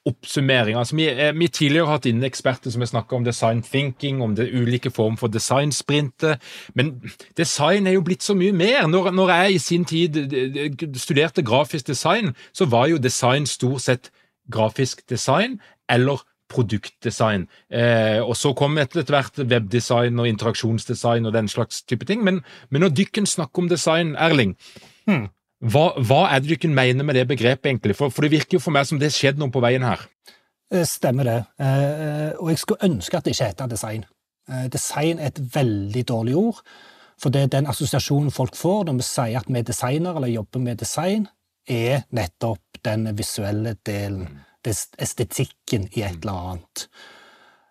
oppsummering? 0.09 0.79
Altså, 0.79 0.97
vi, 0.97 1.09
eh, 1.09 1.33
vi 1.37 1.49
tidligere 1.49 1.87
har 1.87 1.99
hatt 1.99 2.09
inne 2.11 2.29
eksperter 2.29 2.73
som 2.75 2.85
har 2.85 2.91
snakka 2.91 3.17
om 3.17 3.27
design 3.27 3.63
thinking, 3.63 4.23
om 4.23 4.35
det 4.35 4.51
ulike 4.53 4.91
form 4.91 5.17
for 5.21 5.29
designsprinter, 5.29 6.39
men 6.75 6.95
design 7.37 7.87
er 7.87 7.99
jo 7.99 8.05
blitt 8.07 8.27
så 8.27 8.35
mye 8.39 8.53
mer. 8.53 8.87
Når, 8.89 9.11
når 9.11 9.35
jeg 9.35 9.55
i 9.55 9.59
sin 9.59 9.85
tid 9.85 10.17
studerte 10.97 11.43
grafisk 11.43 11.87
design, 11.87 12.35
så 12.53 12.65
var 12.65 12.89
jo 12.89 12.99
design 12.99 13.47
stort 13.47 13.87
sett 13.87 14.11
grafisk 14.51 15.05
design 15.11 15.61
eller 15.89 16.25
produktdesign. 16.49 17.47
Eh, 17.71 18.21
og 18.25 18.37
så 18.37 18.55
kom 18.57 18.79
etter 18.81 19.05
hvert 19.05 19.37
webdesign 19.39 20.21
og 20.21 20.29
interaksjonsdesign 20.31 21.29
og 21.29 21.35
den 21.37 21.49
slags 21.49 21.83
type 21.83 22.09
ting. 22.09 22.25
Men, 22.25 22.41
men 22.71 22.85
når 22.85 22.95
dykken 22.97 23.29
snakker 23.29 23.65
om 23.65 23.69
design, 23.69 24.15
Erling, 24.17 24.57
hmm. 25.07 25.29
Hva, 25.59 25.89
hva, 25.99 26.21
er 26.31 26.43
det 26.43 26.53
dykken 26.53 26.75
mener 26.75 27.07
med 27.07 27.19
det 27.19 27.27
begrepet, 27.29 27.67
egentlig? 27.67 27.97
For, 27.99 28.15
for 28.15 28.25
det 28.25 28.33
virker 28.37 28.59
jo 28.59 28.63
for 28.63 28.75
meg 28.75 28.87
som 28.87 29.01
det 29.01 29.11
skjedde 29.15 29.43
noe 29.43 29.53
på 29.55 29.63
veien 29.65 29.87
her. 29.87 30.05
Eh, 30.73 30.85
stemmer 30.87 31.27
det. 31.27 31.39
Eh, 31.63 32.31
og 32.39 32.53
jeg 32.53 32.63
skulle 32.63 32.91
ønske 32.91 33.19
at 33.19 33.27
det 33.27 33.35
ikke 33.35 33.51
heter 33.51 33.73
design. 33.73 34.05
Eh, 34.51 34.69
design 34.73 35.19
er 35.19 35.33
et 35.33 35.43
veldig 35.55 36.05
dårlig 36.09 36.37
ord. 36.39 36.63
For 37.19 37.35
det 37.35 37.43
er 37.43 37.55
den 37.57 37.67
assosiasjonen 37.67 38.31
folk 38.31 38.55
får 38.55 38.85
når 38.87 39.01
vi 39.01 39.09
sier 39.09 39.41
at 39.41 39.49
vi 39.51 39.59
er 39.59 39.67
designer 39.67 40.21
eller 40.21 40.31
jobber 40.31 40.63
med 40.63 40.79
design, 40.79 41.27
er 41.69 42.05
nettopp 42.15 42.79
den 42.87 43.11
visuelle 43.19 43.75
delen. 43.85 44.29
Mm 44.29 44.45
estetikken 44.99 45.89
i 45.95 46.03
et 46.03 46.21
eller 46.23 46.53
annet. 46.53 46.89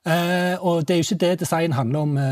Uh, 0.07 0.55
og 0.63 0.87
det 0.87 0.93
er 0.93 0.99
jo 1.01 1.03
ikke 1.03 1.19
det 1.19 1.39
design 1.41 1.73
handler 1.75 1.99
om 1.99 2.17
eh, 2.17 2.23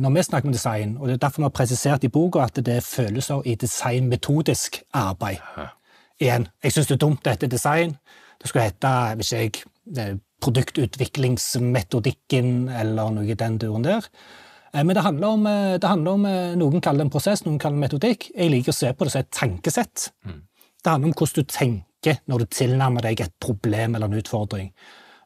når 0.00 0.10
vi 0.14 0.22
snakker 0.22 0.48
om 0.48 0.52
design. 0.52 0.96
og 1.00 1.08
Det 1.08 1.14
er 1.14 1.18
derfor 1.18 1.40
vi 1.40 1.44
har 1.44 1.48
presisert 1.48 2.04
i 2.04 2.08
boka 2.08 2.38
at 2.44 2.56
det 2.56 2.76
er 2.76 2.80
følelser 2.80 3.42
i 3.44 3.54
designmetodisk 3.54 4.82
arbeid. 4.92 5.36
Igjen, 6.20 6.48
jeg 6.62 6.72
syns 6.72 6.86
det 6.86 6.94
er 6.94 7.06
dumt 7.06 7.24
dette 7.24 7.46
design. 7.46 7.96
Det 8.40 8.48
skulle 8.48 8.64
hete 8.64 9.14
hvis 9.16 9.32
jeg, 9.32 9.52
produktutviklingsmetodikken 10.44 12.68
eller 12.68 13.10
noe 13.16 13.26
i 13.32 13.34
den 13.34 13.58
duren 13.58 13.84
der. 13.84 14.00
Eh, 14.74 14.84
men 14.84 14.96
det 14.96 15.02
handler, 15.06 15.28
om, 15.28 15.44
det 15.80 15.88
handler 15.88 16.10
om 16.10 16.22
Noen 16.58 16.80
kaller 16.80 16.98
det 17.00 17.06
en 17.06 17.10
prosess, 17.16 17.44
noen 17.46 17.58
kaller 17.58 17.76
det 17.76 17.80
metodikk. 17.86 18.30
Jeg 18.36 18.50
liker 18.50 18.72
å 18.72 18.76
se 18.76 18.92
på 18.92 19.04
det 19.04 19.10
som 19.14 19.20
et 19.24 19.32
tankesett. 19.32 20.12
Mm. 20.26 20.40
Det 20.84 20.92
handler 20.92 21.08
om 21.08 21.14
hvordan 21.16 21.40
du 21.40 21.44
tenker 21.48 22.14
når 22.26 22.38
du 22.38 22.44
tilnærmer 22.52 23.00
deg 23.08 23.20
et 23.24 23.34
problem 23.40 23.94
eller 23.94 24.06
en 24.12 24.20
utfordring. 24.20 24.68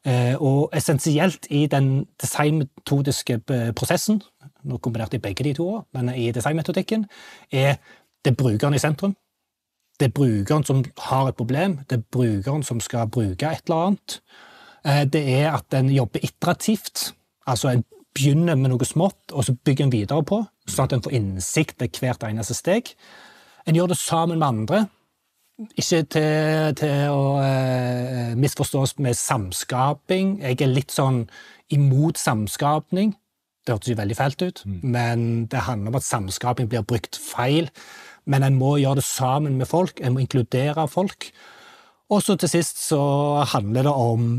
Eh, 0.09 0.37
og 0.41 0.71
essensielt 0.77 1.47
i 1.51 1.67
den 1.69 2.07
designmetodiske 2.23 3.41
eh, 3.53 3.71
prosessen, 3.77 4.23
nå 4.65 4.79
kombinert 4.81 5.15
i 5.15 5.21
begge 5.21 5.45
de 5.45 5.53
to, 5.59 5.67
men 5.93 6.09
i 6.15 6.31
designmetodikken, 6.33 7.05
er 7.53 7.77
det 8.25 8.37
brukeren 8.37 8.75
i 8.75 8.81
sentrum. 8.81 9.17
Det 10.01 10.09
er 10.09 10.15
brukeren 10.15 10.65
som 10.65 10.85
har 11.11 11.29
et 11.29 11.37
problem, 11.37 11.81
det 11.91 11.99
er 11.99 12.07
brukeren 12.13 12.63
som 12.65 12.81
skal 12.81 13.11
bruke 13.11 13.51
et 13.51 13.67
eller 13.67 13.85
annet. 13.89 14.21
Eh, 14.87 15.05
det 15.05 15.25
er 15.41 15.53
at 15.53 15.77
en 15.77 15.91
jobber 15.93 16.25
iterativt, 16.25 17.13
altså 17.47 17.75
en 17.75 17.85
begynner 18.15 18.57
med 18.57 18.73
noe 18.73 18.87
smått, 18.89 19.33
og 19.33 19.45
så 19.45 19.57
bygger 19.65 19.89
en 19.89 19.93
videre 19.93 20.25
på, 20.25 20.41
sånn 20.69 20.89
at 20.89 20.97
en 20.97 21.05
får 21.05 21.19
innsikt 21.19 21.83
ved 21.83 22.01
hvert 22.01 22.25
eneste 22.31 22.57
steg. 22.57 22.95
En 23.69 23.77
gjør 23.77 23.93
det 23.93 24.01
sammen 24.01 24.41
med 24.41 24.49
andre, 24.49 24.87
ikke 25.59 26.03
til, 26.15 26.75
til 26.79 27.13
å 27.13 27.23
eh, 27.43 28.35
misforstås 28.39 28.97
med 29.03 29.19
samskaping. 29.19 30.37
Jeg 30.45 30.61
er 30.63 30.71
litt 30.71 30.95
sånn 30.95 31.25
imot 31.75 32.21
samskapning. 32.21 33.17
Det 33.67 33.75
hørtes 33.75 33.93
jo 33.93 33.99
veldig 33.99 34.17
fælt 34.17 34.45
ut, 34.47 34.63
mm. 34.65 34.77
men 34.95 35.25
det 35.53 35.67
handler 35.67 35.93
om 35.93 35.99
at 35.99 36.07
samskaping 36.07 36.71
blir 36.71 36.87
brukt 36.87 37.19
feil. 37.21 37.69
Men 38.29 38.45
en 38.47 38.59
må 38.61 38.77
gjøre 38.79 39.01
det 39.01 39.09
sammen 39.09 39.59
med 39.59 39.69
folk, 39.69 40.01
en 40.01 40.15
må 40.15 40.23
inkludere 40.23 40.87
folk. 40.89 41.31
Og 42.09 42.23
så 42.25 42.39
til 42.41 42.53
sist 42.53 42.81
så 42.81 43.01
handler 43.53 43.89
det 43.89 43.93
om 43.93 44.31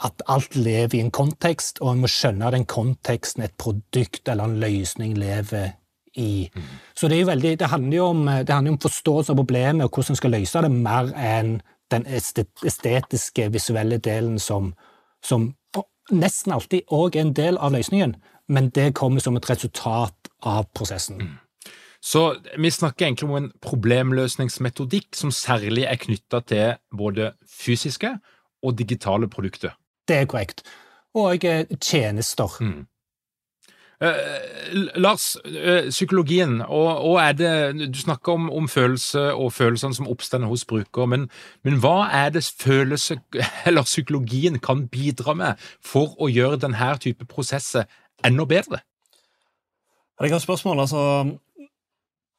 at 0.00 0.22
alt 0.32 0.54
lever 0.56 0.96
i 0.96 1.02
en 1.04 1.12
kontekst, 1.12 1.82
og 1.84 1.92
en 1.92 2.04
må 2.04 2.08
skjønne 2.08 2.54
den 2.54 2.64
konteksten 2.68 3.44
et 3.44 3.56
produkt 3.60 4.30
eller 4.30 4.48
en 4.48 4.60
løsning 4.62 5.18
lever 5.20 5.74
i. 6.16 6.50
Så 6.96 7.08
det, 7.08 7.20
veldig, 7.26 7.58
det, 7.60 7.68
handler 7.70 7.96
jo 7.96 8.06
om, 8.10 8.24
det 8.26 8.54
handler 8.54 8.74
om 8.74 8.82
forståelse 8.82 9.32
av 9.32 9.38
problemet 9.38 9.84
og 9.84 9.94
hvordan 9.94 10.16
en 10.16 10.20
skal 10.20 10.34
løse 10.34 10.62
det, 10.64 10.72
mer 10.72 11.12
enn 11.14 11.60
den 11.90 12.06
estetiske, 12.06 13.50
visuelle 13.52 13.98
delen 13.98 14.38
som, 14.38 14.72
som 15.22 15.50
nesten 16.10 16.54
alltid 16.54 16.90
òg 16.90 17.16
er 17.16 17.26
en 17.26 17.36
del 17.36 17.58
av 17.58 17.74
løsningen, 17.74 18.16
men 18.50 18.70
det 18.74 18.92
kommer 18.98 19.22
som 19.22 19.36
et 19.38 19.48
resultat 19.50 20.30
av 20.46 20.66
prosessen. 20.74 21.20
Mm. 21.22 21.38
Så 22.00 22.22
vi 22.58 22.70
snakker 22.70 23.06
egentlig 23.06 23.28
om 23.28 23.36
en 23.36 23.50
problemløsningsmetodikk 23.60 25.16
som 25.16 25.32
særlig 25.34 25.84
er 25.84 26.00
knytta 26.00 26.40
til 26.48 26.78
både 26.96 27.34
fysiske 27.44 28.14
og 28.64 28.78
digitale 28.78 29.28
produkter. 29.28 29.76
Det 30.08 30.22
er 30.22 30.30
korrekt. 30.30 30.64
Og 31.14 31.44
eh, 31.44 31.66
tjenester. 31.76 32.56
Mm. 32.60 32.86
Uh, 34.00 34.14
Lars, 34.96 35.36
uh, 35.44 35.90
psykologien, 35.90 36.62
og, 36.62 36.88
og, 37.04 37.18
er 37.20 37.32
det 37.36 37.92
Du 37.92 37.98
snakker 38.00 38.32
om, 38.32 38.50
om 38.50 38.68
følelse 38.68 39.34
og 39.34 39.52
følelsene 39.52 39.94
som 39.94 40.08
oppstår 40.08 40.46
hos 40.48 40.64
bruker, 40.64 41.04
men, 41.06 41.28
men, 41.64 41.76
hva 41.84 42.08
er 42.08 42.30
det 42.32 42.46
følelse, 42.48 43.18
eller 43.68 43.84
psykologien 43.84 44.58
kan 44.58 44.86
bidra 44.88 45.34
med 45.34 45.68
for 45.84 46.16
å 46.16 46.30
gjøre 46.32 46.62
denne 46.64 46.94
type 46.96 47.28
prosesser 47.28 47.84
enda 48.24 48.48
bedre? 48.48 48.80
Det 48.80 50.24
er 50.24 50.30
et 50.30 50.32
godt 50.32 50.48
spørsmål. 50.48 50.80
altså 50.80 51.04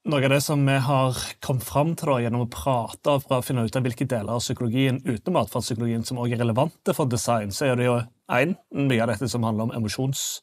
noe 0.02 0.26
av 0.26 0.32
det 0.34 0.42
som 0.42 0.66
vi 0.66 0.80
har 0.82 1.18
kommet 1.46 1.66
fram 1.66 1.94
til 1.94 2.10
da, 2.10 2.18
gjennom 2.24 2.48
å 2.48 2.50
prate 2.50 3.20
å 3.22 3.42
finne 3.46 3.68
ut 3.68 3.76
av 3.78 3.86
hvilke 3.86 4.08
deler 4.10 4.34
av 4.34 4.42
psykologien 4.42 4.98
utenom 5.06 5.44
atferdspsykologien 5.44 6.06
som 6.08 6.18
også 6.18 6.40
er 6.40 6.42
relevante 6.42 6.96
for 6.98 7.10
design, 7.10 7.54
så 7.54 7.70
er 7.70 7.78
det 7.78 7.86
jo 7.86 8.00
én 8.34 8.56
mye 8.74 9.04
av 9.04 9.14
dette 9.14 9.30
som 9.30 9.46
handler 9.46 9.70
om 9.70 9.76
emosjons 9.78 10.42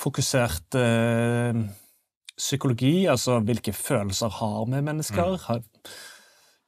fokusert 0.00 0.78
eh, 0.78 1.60
psykologi, 2.40 3.04
altså 3.10 3.40
hvilke 3.44 3.74
følelser 3.76 4.32
har 4.40 4.64
vi 4.70 4.80
mennesker? 4.84 5.34
Mm. 5.34 5.42
Har, 5.46 5.62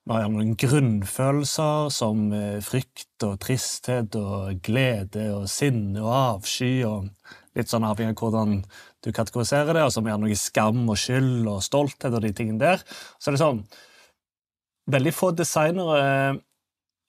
vi 0.02 0.18
har 0.18 0.32
noen 0.32 0.56
grunnfølelser 0.58 1.92
som 1.94 2.26
eh, 2.36 2.58
frykt 2.64 3.26
og 3.26 3.38
tristhet 3.44 4.18
og 4.18 4.60
glede 4.64 5.30
og 5.36 5.48
sinne 5.50 6.02
og 6.02 6.12
avsky 6.16 6.74
og 6.88 7.08
litt 7.56 7.72
sånn 7.72 7.86
avhengig 7.86 8.16
av 8.16 8.22
hvordan 8.22 8.60
du 9.02 9.10
kategoriserer 9.12 9.74
det, 9.74 9.84
og 9.84 9.92
som 9.92 10.06
vi 10.06 10.14
noe 10.14 10.38
skam 10.38 10.84
og 10.86 11.00
skyld 11.00 11.48
og 11.50 11.64
stolthet 11.64 12.12
og 12.12 12.22
de 12.24 12.32
tingene 12.36 12.62
der. 12.62 12.84
Så 13.18 13.32
det 13.32 13.40
er 13.40 13.46
sånn 13.46 13.64
Veldig 14.90 15.12
få 15.14 15.28
designere 15.38 16.40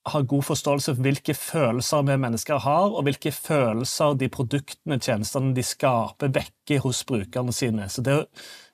har 0.06 0.26
god 0.28 0.44
forståelse 0.44 0.96
for 0.96 1.06
hvilke 1.06 1.36
følelser 1.38 2.04
vi 2.08 2.18
mennesker 2.20 2.60
har, 2.66 2.92
og 2.92 3.06
hvilke 3.08 3.32
følelser 3.32 4.18
de 4.20 4.28
produktene 4.32 5.00
tjenestene 5.00 5.54
de 5.56 5.64
skaper, 5.64 6.34
vekker 6.36 6.84
hos 6.84 7.04
brukerne 7.08 7.56
sine. 7.56 7.88
Så 7.90 8.04
det 8.04 8.18
å 8.18 8.28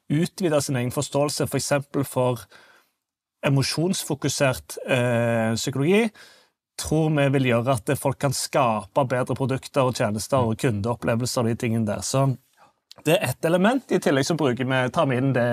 utvide 0.10 0.62
sin 0.66 0.80
egen 0.80 0.94
forståelse 0.94 1.46
f.eks. 1.46 1.70
For, 1.94 2.08
for 2.08 2.44
emosjonsfokusert 3.46 4.80
eh, 4.90 5.54
psykologi 5.56 6.08
tror 6.80 7.12
vi 7.14 7.28
vil 7.36 7.50
gjøre 7.52 7.76
at 7.76 7.92
folk 8.00 8.20
kan 8.24 8.36
skape 8.36 9.04
bedre 9.12 9.36
produkter 9.38 9.88
og 9.88 9.98
tjenester 10.00 10.48
og 10.48 10.60
kundeopplevelser 10.62 11.44
og 11.44 11.52
de 11.52 11.60
tingene 11.60 11.88
der. 11.88 12.02
Så 12.06 12.26
det 13.06 13.18
er 13.18 13.30
ett 13.30 13.46
element. 13.46 13.86
I 13.92 14.00
tillegg 14.02 14.28
så 14.28 14.38
bruker 14.40 14.68
vi, 14.68 14.80
tar 14.96 15.08
vi 15.12 15.20
inn 15.20 15.34
det 15.36 15.50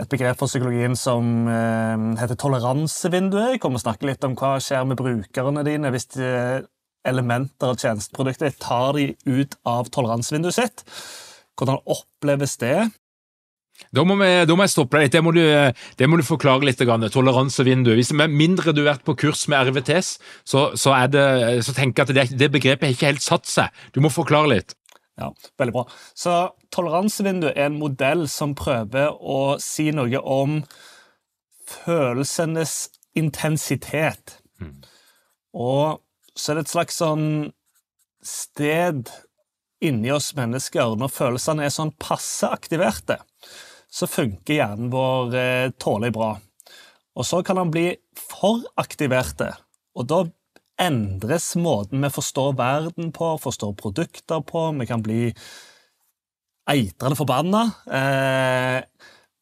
et 0.00 0.10
begrep 0.10 0.40
for 0.40 0.50
psykologien 0.50 0.96
som 0.98 1.46
eh, 1.46 2.06
heter 2.18 2.38
toleransevinduet. 2.40 3.54
Jeg 3.54 3.62
kommer 3.62 3.78
å 3.78 3.84
snakke 3.84 4.08
litt 4.08 4.26
om 4.26 4.34
hva 4.38 4.56
skjer 4.62 4.88
med 4.90 4.98
brukerne 4.98 5.62
dine 5.66 5.92
hvis 5.94 6.08
de 6.16 6.30
elementer 7.04 7.70
av 7.70 7.78
tjenesteproduktet 7.78 8.58
tar 8.62 8.96
de 8.96 9.12
ut 9.28 9.54
av 9.68 9.90
toleransevinduet 9.94 10.56
sitt. 10.56 10.84
Hvordan 11.54 11.82
oppleves 11.84 12.56
det? 12.58 12.78
Da 13.94 14.04
må, 14.06 14.14
vi, 14.20 14.28
da 14.46 14.54
må 14.54 14.64
jeg 14.66 14.72
stoppe 14.74 14.98
deg 14.98 15.06
litt. 15.06 15.14
Det 15.14 15.22
må, 15.22 15.32
du, 15.34 15.42
det 15.98 16.08
må 16.10 16.18
du 16.18 16.24
forklare 16.26 16.66
litt. 16.66 16.80
Toleransevinduet. 16.80 17.98
Hvis 17.98 18.14
Med 18.16 18.34
mindre 18.34 18.74
du 18.74 18.84
har 18.84 18.94
vært 18.94 19.06
på 19.06 19.16
kurs 19.26 19.44
med 19.50 19.70
RVTS, 19.70 20.14
så, 20.46 20.68
så, 20.78 20.94
det, 21.10 21.26
så 21.66 21.74
tenker 21.76 22.02
jeg 22.02 22.08
at 22.08 22.14
det, 22.18 22.38
det 22.38 22.50
begrepet 22.54 22.88
har 22.88 22.96
ikke 22.96 23.12
helt 23.12 23.26
satt 23.26 23.50
seg. 23.50 23.84
Du 23.94 24.00
må 24.02 24.14
forklare 24.14 24.52
litt. 24.56 24.76
Ja, 25.20 25.30
Veldig 25.58 25.74
bra. 25.74 25.84
Så 26.18 26.32
toleransevindu 26.74 27.48
er 27.52 27.68
en 27.68 27.78
modell 27.78 28.26
som 28.30 28.56
prøver 28.58 29.14
å 29.14 29.56
si 29.62 29.90
noe 29.94 30.20
om 30.20 30.60
følelsenes 31.68 32.88
intensitet. 33.16 34.38
Mm. 34.60 34.80
Og 35.54 36.02
så 36.34 36.52
er 36.52 36.58
det 36.58 36.66
et 36.66 36.74
slags 36.74 36.98
sånn 36.98 37.28
sted 38.24 39.10
inni 39.84 40.08
oss 40.14 40.30
mennesker 40.36 40.94
Når 40.96 41.12
følelsene 41.12 41.66
er 41.66 41.72
sånn 41.72 41.92
passe 42.00 42.48
aktiverte, 42.48 43.18
så 43.90 44.08
funker 44.10 44.58
hjernen 44.58 44.90
vår 44.90 45.36
eh, 45.38 45.72
tålelig 45.78 46.14
bra. 46.16 46.30
Og 47.14 47.26
så 47.28 47.42
kan 47.46 47.60
den 47.60 47.70
bli 47.70 47.90
for 48.18 48.64
aktiverte, 48.80 49.52
og 49.94 50.08
da 50.10 50.24
endres 50.82 51.52
måten 51.60 52.02
vi 52.02 52.10
forstår 52.10 52.56
verden 52.58 53.12
på, 53.14 53.36
forstår 53.38 53.76
produkter 53.78 54.42
på. 54.42 54.64
Vi 54.80 54.86
kan 54.88 55.04
bli 55.04 55.28
eitrende 56.70 57.18
forbanna. 57.18 57.64
Eh, 57.86 58.80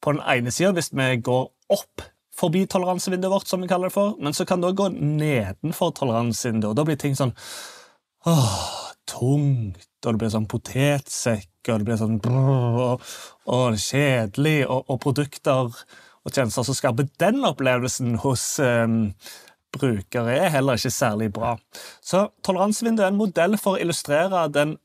på 0.02 0.14
den 0.14 0.24
ene 0.26 0.52
sida 0.54 0.72
hvis 0.74 0.90
vi 0.94 1.14
går 1.22 1.46
opp 1.72 2.06
forbi 2.36 2.64
toleransevinduet 2.66 3.32
vårt, 3.32 3.48
som 3.48 3.62
vi 3.62 3.68
kaller 3.70 3.90
det 3.90 3.94
for, 3.94 4.16
men 4.22 4.34
så 4.34 4.46
kan 4.48 4.62
det 4.62 4.72
òg 4.72 4.80
gå 4.80 4.88
nedenfor 4.96 5.92
toleransevinduet, 5.98 6.72
og 6.72 6.78
da 6.78 6.86
blir 6.88 6.98
ting 6.98 7.14
sånn 7.18 7.34
åh, 8.26 8.56
tungt, 9.10 9.84
og 10.02 10.08
det 10.08 10.18
blir 10.18 10.32
sånn 10.32 10.48
potetsekk, 10.50 11.50
og 11.68 11.82
det 11.82 11.88
blir 11.88 12.00
sånn 12.00 12.18
brrr, 12.22 12.80
og, 12.86 13.06
og 13.52 13.78
kjedelig, 13.78 14.62
og, 14.66 14.88
og, 14.88 14.98
produkter 15.04 15.70
og 16.22 16.34
tjenester 16.34 16.66
som 16.66 16.78
skaper 16.78 17.10
den 17.22 17.42
opplevelsen 17.46 18.16
hos 18.24 18.46
eh, 18.62 18.86
brukere, 19.72 20.36
er 20.38 20.54
heller 20.56 20.78
ikke 20.78 20.94
særlig 20.94 21.30
bra. 21.34 21.56
Så 22.04 22.26
toleransevinduet 22.46 23.06
er 23.06 23.12
en 23.12 23.20
modell 23.20 23.58
for 23.60 23.76
å 23.76 23.82
illustrere 23.82 24.46
den 24.54 24.76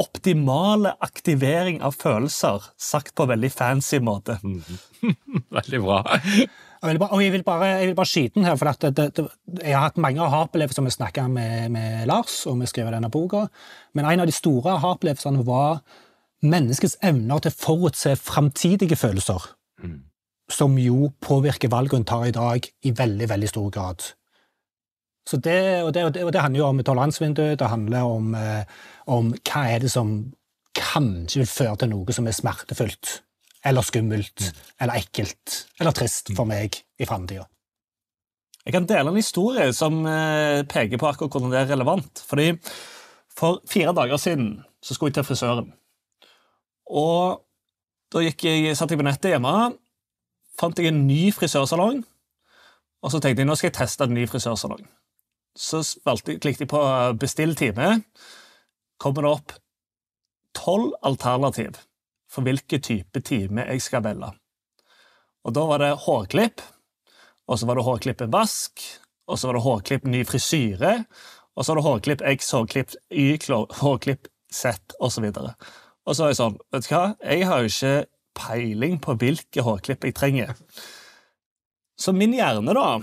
optimale 0.00 0.94
aktivering 1.04 1.80
av 1.84 1.96
følelser, 2.00 2.64
sagt 2.80 3.14
på 3.18 3.26
veldig 3.28 3.50
fancy 3.52 4.00
måte. 4.02 4.38
veldig 5.56 5.80
bra. 5.84 6.02
Jeg 6.80 6.94
vil 6.94 7.00
bare, 7.02 7.12
og 7.12 7.22
jeg 7.22 7.32
vil 7.34 7.42
bare, 7.44 7.66
jeg 7.68 7.88
vil 7.90 7.96
bare 7.98 8.08
skyte 8.08 8.38
den 8.38 8.46
her, 8.48 8.56
for 8.56 8.70
det, 8.72 8.92
det, 8.96 9.08
det, 9.16 9.26
jeg 9.60 9.76
har 9.76 9.90
hatt 9.90 10.00
mange 10.00 10.22
aha-opplevelser 10.24 10.86
vi 10.86 10.92
snakka 10.94 11.26
med, 11.28 11.68
med, 11.74 12.06
Lars, 12.08 12.38
og 12.48 12.56
vi 12.62 12.68
skrev 12.70 12.88
denne 12.94 13.10
boka, 13.12 13.46
men 13.92 14.08
en 14.08 14.24
av 14.24 14.30
de 14.30 14.36
store 14.36 14.78
aha-opplevelsene 14.78 15.44
var 15.44 15.82
menneskets 16.40 16.96
evner 17.04 17.42
til 17.44 17.52
å 17.52 17.58
forutse 17.66 18.14
framtidige 18.16 18.96
følelser, 18.96 19.50
mm. 19.84 19.98
som 20.56 20.78
jo 20.80 21.10
påvirker 21.20 21.68
valget 21.72 22.00
hun 22.00 22.08
tar 22.08 22.30
i 22.30 22.34
dag 22.36 22.64
i 22.64 22.94
veldig, 22.96 23.28
veldig 23.28 23.52
stor 23.52 23.68
grad. 23.76 24.08
Så 25.30 25.38
det, 25.38 25.60
og, 25.84 25.92
det, 25.94 26.24
og 26.24 26.32
det 26.34 26.42
handler 26.42 26.58
jo 26.58 26.68
om 26.72 26.82
toleransevinduet, 26.82 27.58
det 27.60 27.70
handler 27.70 28.02
om, 28.02 28.32
eh, 28.34 28.64
om 29.06 29.30
hva 29.38 29.60
er 29.70 29.84
det 29.84 29.92
som 29.92 30.32
kanskje 30.74 31.44
vil 31.44 31.50
føre 31.50 31.76
til 31.78 31.92
noe 31.92 32.14
som 32.16 32.26
er 32.26 32.34
smertefullt 32.34 33.20
eller 33.66 33.84
skummelt 33.86 34.42
mm. 34.42 34.60
eller 34.82 35.02
ekkelt 35.02 35.56
eller 35.78 35.94
trist 35.94 36.32
for 36.34 36.48
meg 36.50 36.80
i 36.98 37.06
framtida. 37.06 37.46
Jeg 38.64 38.74
kan 38.74 38.88
dele 38.88 39.12
en 39.12 39.20
historie 39.20 39.70
som 39.76 40.02
eh, 40.08 40.66
peker 40.68 41.00
på 41.00 41.08
akkurat 41.08 41.36
hvordan 41.36 41.54
det 41.54 41.62
er 41.62 41.70
relevant. 41.74 42.24
Fordi 42.26 42.52
For 43.40 43.62
fire 43.70 43.94
dager 43.96 44.18
siden 44.20 44.64
så 44.82 44.94
skulle 44.94 45.08
jeg 45.08 45.20
til 45.20 45.24
frisøren. 45.24 45.72
Og 46.90 47.40
da 48.12 48.20
gikk 48.24 48.44
jeg, 48.44 48.76
satt 48.76 48.90
jeg 48.90 48.98
på 48.98 49.06
nettet 49.06 49.30
hjemme, 49.30 49.52
fant 50.58 50.78
jeg 50.78 50.90
en 50.90 51.04
ny 51.06 51.30
frisørsalong, 51.32 52.02
og 53.00 53.12
så 53.12 53.20
tenkte 53.22 53.44
jeg 53.44 53.48
nå 53.48 53.54
skal 53.56 53.70
jeg 53.70 53.78
teste 53.78 54.04
en 54.04 54.16
ny 54.18 54.26
frisørsalong. 54.28 54.82
Så 55.56 55.82
klikket 56.04 56.60
jeg 56.60 56.68
på 56.68 56.80
'bestill 57.18 57.54
time'. 57.54 58.02
Kommer 58.98 59.22
det 59.22 59.30
opp 59.30 59.52
tolv 60.54 60.92
alternativ 61.02 61.78
for 62.30 62.46
hvilken 62.46 62.82
type 62.82 63.20
time 63.20 63.64
jeg 63.66 63.82
skal 63.82 64.04
velge. 64.04 64.32
Og 65.44 65.54
Da 65.54 65.66
var 65.66 65.78
det 65.78 65.96
hårklipp, 66.04 66.60
og 67.48 67.58
så 67.58 67.66
var 67.66 67.74
det 67.74 67.84
hårklipp 67.84 68.20
vask, 68.32 68.80
og 69.26 69.38
så 69.38 69.48
var 69.48 69.54
det 69.54 69.62
hårklipp 69.62 70.04
ny 70.04 70.24
frisyre, 70.24 71.04
og 71.56 71.64
så 71.64 71.72
var 71.72 71.80
det 71.80 71.88
hårklipp 71.88 72.22
X, 72.36 72.50
hårklipp 72.50 72.94
Y, 73.10 73.38
hårklipp 73.80 74.28
Z, 74.52 74.94
osv. 75.00 75.24
Og, 75.24 75.52
og 76.06 76.16
så 76.16 76.22
var 76.22 76.32
jeg 76.32 76.40
sånn 76.40 76.58
Vet 76.72 76.86
du 76.86 76.94
hva, 76.94 77.04
jeg 77.24 77.46
har 77.46 77.60
jo 77.60 77.70
ikke 77.70 77.94
peiling 78.40 78.98
på 79.02 79.16
hvilke 79.18 79.64
hårklipp 79.64 80.04
jeg 80.04 80.16
trenger. 80.16 80.54
Så 82.00 82.12
min 82.16 82.34
hjerne, 82.36 82.74
da, 82.76 83.00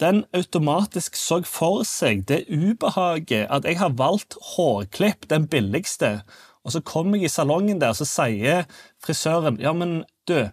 den 0.00 0.24
automatisk 0.34 1.16
så 1.18 1.42
for 1.46 1.84
seg 1.86 2.24
det 2.30 2.44
ubehaget 2.48 3.46
at 3.52 3.66
jeg 3.68 3.78
har 3.78 3.94
valgt 3.98 4.36
hårklipp, 4.54 5.28
den 5.30 5.46
billigste, 5.48 6.20
og 6.64 6.74
så 6.74 6.82
kommer 6.86 7.18
jeg 7.18 7.30
i 7.30 7.34
salongen 7.34 7.80
der, 7.82 7.94
så 7.94 8.06
sier 8.06 8.66
frisøren 9.02 9.58
ja, 9.62 9.72
men 9.74 10.02
du, 10.30 10.48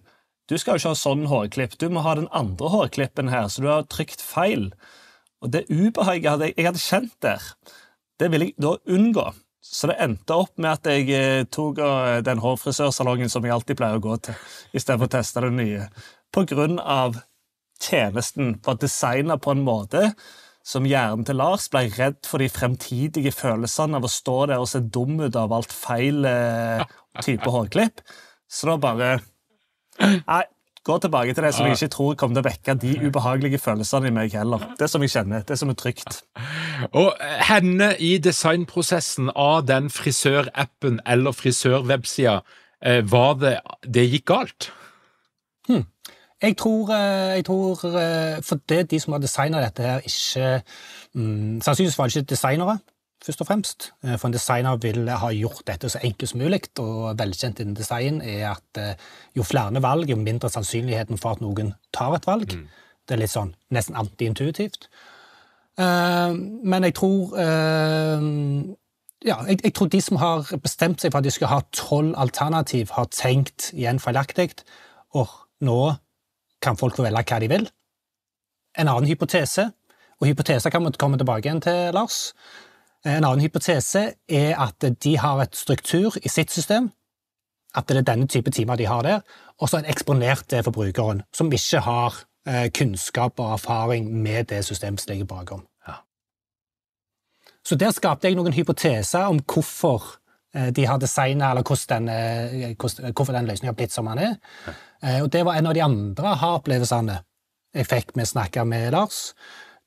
du 0.50 0.58
skal 0.58 0.76
jo 0.76 0.82
ikke 0.82 0.94
ha 0.94 1.02
sånn 1.02 1.28
hårklipp, 1.30 1.78
du 1.82 1.90
må 1.94 2.04
ha 2.06 2.16
den 2.18 2.30
andre 2.36 2.72
hårklippen 2.74 3.30
her, 3.30 3.48
så 3.50 3.64
du 3.64 3.70
har 3.70 3.86
trykt 3.90 4.24
feil. 4.26 4.72
Og 5.40 5.54
det 5.54 5.68
ubehaget 5.70 6.50
jeg 6.50 6.66
hadde 6.66 6.82
kjent 6.82 7.16
der, 7.24 7.46
det 8.20 8.32
ville 8.34 8.50
jeg 8.50 8.60
da 8.60 8.76
unngå. 8.90 9.30
Så 9.70 9.90
det 9.92 10.00
endte 10.02 10.34
opp 10.34 10.56
med 10.58 10.72
at 10.72 10.88
jeg 10.88 11.10
eh, 11.14 11.46
tok 11.52 11.82
eh, 11.84 12.20
den 12.26 12.40
hårfrisørsalongen 12.42 13.30
som 13.30 13.46
jeg 13.46 13.54
alltid 13.54 13.78
pleier 13.78 14.00
å 14.00 14.04
gå 14.04 14.16
til, 14.26 14.38
istedenfor 14.74 15.10
å 15.10 15.14
teste 15.14 15.44
det 15.46 15.52
nye. 15.54 15.90
På 16.34 16.46
grunn 16.50 16.80
av 16.80 17.20
tjenesten 17.82 18.58
var 18.66 18.80
designa 18.82 19.40
på 19.42 19.56
en 19.56 19.66
måte 19.66 20.12
som 20.66 20.86
hjernen 20.86 21.26
til 21.26 21.40
Lars 21.40 21.68
ble 21.72 21.88
redd 21.96 22.20
for 22.28 22.42
de 22.44 22.50
fremtidige 22.52 23.34
følelsene 23.34 23.98
av 23.98 24.06
å 24.06 24.12
stå 24.12 24.38
der 24.52 24.62
og 24.62 24.70
se 24.70 24.84
dum 24.84 25.18
ut 25.22 25.38
av 25.40 25.54
alt 25.56 25.74
feil 25.74 26.28
eh, 26.28 26.84
type 27.24 27.50
hårklipp. 27.50 28.04
Så 28.50 28.70
da 28.70 28.80
bare 28.82 29.18
Nei, 30.00 30.44
gå 30.88 30.96
tilbake 31.04 31.34
til 31.36 31.44
det 31.44 31.52
som 31.52 31.68
jeg 31.68 31.76
ikke 31.76 31.92
tror 31.92 32.14
kommer 32.20 32.38
til 32.38 32.46
å 32.46 32.48
vekke 32.48 32.76
de 32.80 32.94
ubehagelige 33.04 33.60
følelsene 33.60 34.08
i 34.08 34.14
meg 34.16 34.36
heller. 34.38 34.64
Det 34.80 34.88
som 34.88 35.04
jeg 35.04 35.12
kjenner, 35.12 35.44
det 35.44 35.58
som 35.60 35.72
er 35.74 35.76
trygt. 35.80 36.22
Og 36.96 37.12
henne 37.50 37.92
i 38.00 38.14
designprosessen 38.24 39.34
av 39.36 39.66
den 39.68 39.90
frisørappen 39.92 41.02
eller 41.04 41.36
frisørwebsida, 41.36 42.40
eh, 42.80 43.02
var 43.04 43.36
det 43.42 43.58
det 43.84 44.08
gikk 44.08 44.30
galt? 44.32 44.70
Hmm. 45.68 45.84
Jeg 46.42 46.58
tror, 46.58 46.94
eh, 46.94 47.36
jeg 47.36 47.46
tror 47.46 47.72
eh, 48.00 48.44
For 48.44 48.60
det 48.70 48.92
de 48.92 49.00
som 49.00 49.14
har 49.14 49.20
designa 49.20 49.62
dette 49.64 49.84
her, 49.84 50.00
ikke 50.00 50.62
um, 51.14 51.62
Sannsynligvis 51.62 51.98
var 51.98 52.08
det 52.08 52.16
ikke 52.16 52.30
designere, 52.30 52.78
først 53.26 53.42
og 53.42 53.48
fremst. 53.48 53.92
Eh, 54.04 54.18
for 54.18 54.28
en 54.28 54.34
designer 54.34 54.78
vil 54.78 55.10
ha 55.10 55.32
gjort 55.36 55.68
dette 55.68 55.90
så 55.90 56.00
enkelt 56.04 56.30
som 56.30 56.40
mulig, 56.40 56.62
og 56.80 57.20
velkjent 57.20 57.60
innen 57.60 57.76
design 57.76 58.22
er 58.22 58.56
at 58.56 59.00
jo 59.36 59.44
flere 59.44 59.84
valg, 59.84 60.10
jo 60.10 60.16
mindre 60.16 60.50
sannsynligheten 60.50 61.18
for 61.18 61.36
at 61.36 61.42
noen 61.42 61.74
tar 61.94 62.16
et 62.16 62.28
valg. 62.28 62.56
Mm. 62.56 62.68
Det 63.08 63.16
er 63.16 63.24
litt 63.24 63.36
sånn 63.36 63.56
nesten 63.76 63.96
antiintuitivt. 63.96 64.88
Men 65.80 66.84
jeg 66.84 66.94
tror 66.96 67.38
ja, 69.26 69.38
jeg, 69.48 69.60
jeg, 69.64 69.74
tror 69.74 69.88
de 69.88 70.02
som 70.02 70.20
har 70.20 70.52
bestemt 70.64 71.02
seg 71.02 71.12
for 71.12 71.20
at 71.20 71.28
de 71.28 71.32
skal 71.32 71.52
ha 71.52 71.62
tolv 71.72 72.14
alternativ, 72.20 72.92
har 72.92 73.08
tenkt 73.12 73.72
igjen 73.74 74.00
feilaktig. 74.00 74.52
Og 75.16 75.32
nå 75.64 75.80
kan 76.62 76.78
folk 76.78 76.98
få 76.98 77.06
velge 77.06 77.26
hva 77.28 77.40
de 77.42 77.50
vil. 77.52 77.68
En 78.80 78.88
annen 78.88 79.10
hypotese, 79.10 79.70
og 80.20 80.28
hypoteser 80.28 80.70
kan 80.70 80.84
vi 80.86 80.92
komme 81.00 81.18
tilbake 81.18 81.48
igjen 81.48 81.62
til, 81.64 81.94
Lars. 81.96 82.34
En 83.08 83.24
annen 83.24 83.42
hypotese 83.42 84.02
er 84.28 84.56
at 84.60 84.84
de 85.04 85.18
har 85.18 85.42
et 85.44 85.56
struktur 85.56 86.18
i 86.24 86.30
sitt 86.30 86.52
system, 86.52 86.92
at 87.76 87.88
det 87.88 88.02
er 88.02 88.08
denne 88.08 88.28
type 88.28 88.52
timer 88.52 88.76
de 88.76 88.90
har 88.90 89.06
der, 89.06 89.22
og 89.60 89.70
så 89.70 89.80
en 89.80 89.90
eksponert 89.90 90.50
det 90.52 90.64
for 90.66 90.76
brukeren, 90.76 91.24
som 91.34 91.52
ikke 91.54 91.84
har 91.86 92.24
eh, 92.48 92.68
kunnskap 92.76 93.40
og 93.40 93.54
erfaring 93.54 94.10
med 94.12 94.50
det 94.50 94.66
systemet 94.66 95.02
som 95.02 95.12
ligger 95.12 95.30
bakom. 95.30 95.66
Ja. 95.88 96.02
Så 97.66 97.76
der 97.76 97.92
skapte 97.96 98.28
jeg 98.28 98.36
noen 98.36 98.54
hypoteser 98.54 99.30
om 99.30 99.40
hvorfor 99.40 100.20
de 100.50 100.86
har 100.90 100.98
designa, 100.98 101.52
eller 101.52 101.62
hvordan 101.62 102.08
den, 102.10 102.76
hvorfor 103.14 103.36
den 103.36 103.46
løsningen 103.46 103.70
har 103.70 103.78
blitt 103.78 103.94
som 103.94 104.08
den 104.10 104.24
er. 104.24 104.38
Ja. 104.66 104.74
Eh, 105.04 105.22
og 105.24 105.32
det 105.32 105.46
var 105.48 105.56
en 105.56 105.70
av 105.70 105.76
de 105.76 105.84
andre 105.84 106.34
aha-opplevelsene 106.34 107.22
jeg 107.78 107.88
fikk 107.88 108.16
med 108.18 108.26
å 108.26 108.34
snakke 108.34 108.66
med 108.68 108.92
Lars. 108.96 109.34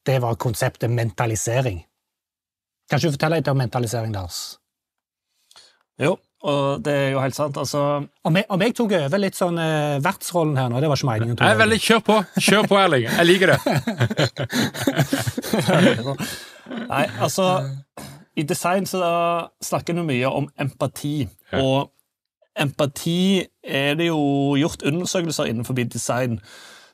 Det 0.07 0.19
var 0.23 0.39
konseptet 0.41 0.91
mentalisering. 0.91 1.83
Kan 2.89 2.99
ikke 2.99 3.11
du 3.11 3.17
fortelle 3.17 3.41
litt 3.41 3.51
om 3.51 3.59
mentalisering, 3.59 4.13
Lars? 4.15 4.39
Jo, 6.01 6.17
og 6.47 6.83
det 6.87 6.95
er 6.95 7.11
jo 7.13 7.21
helt 7.23 7.37
sant. 7.37 7.59
altså... 7.59 7.81
Om 8.27 8.39
jeg, 8.39 8.47
om 8.55 8.63
jeg 8.65 8.75
tok 8.79 8.95
over 8.99 9.21
litt 9.23 9.39
sånn 9.39 9.59
uh, 9.59 9.99
vertsrollen 10.03 10.57
her 10.59 10.71
nå, 10.71 10.81
det 10.83 10.91
var 10.91 10.99
ikke 10.99 11.11
meningen. 11.11 11.37
Nei, 11.43 11.53
veldig, 11.59 11.79
Kjør 11.83 12.03
på, 12.07 12.17
kjør 12.39 12.71
på, 12.71 12.79
Erling. 12.81 13.07
Jeg 13.11 13.29
liker 13.29 13.53
det. 13.53 13.59
Nei, 16.93 17.05
altså 17.23 17.47
I 18.37 18.43
design 18.49 18.87
så 18.89 19.01
snakker 19.63 19.97
vi 19.99 20.05
mye 20.09 20.29
om 20.29 20.49
empati. 20.61 21.29
Og 21.53 21.91
empati 22.61 23.45
er 23.65 23.95
det 23.99 24.07
jo 24.09 24.55
gjort 24.61 24.85
undersøkelser 24.89 25.51
innenfor 25.51 25.77
design 25.85 26.39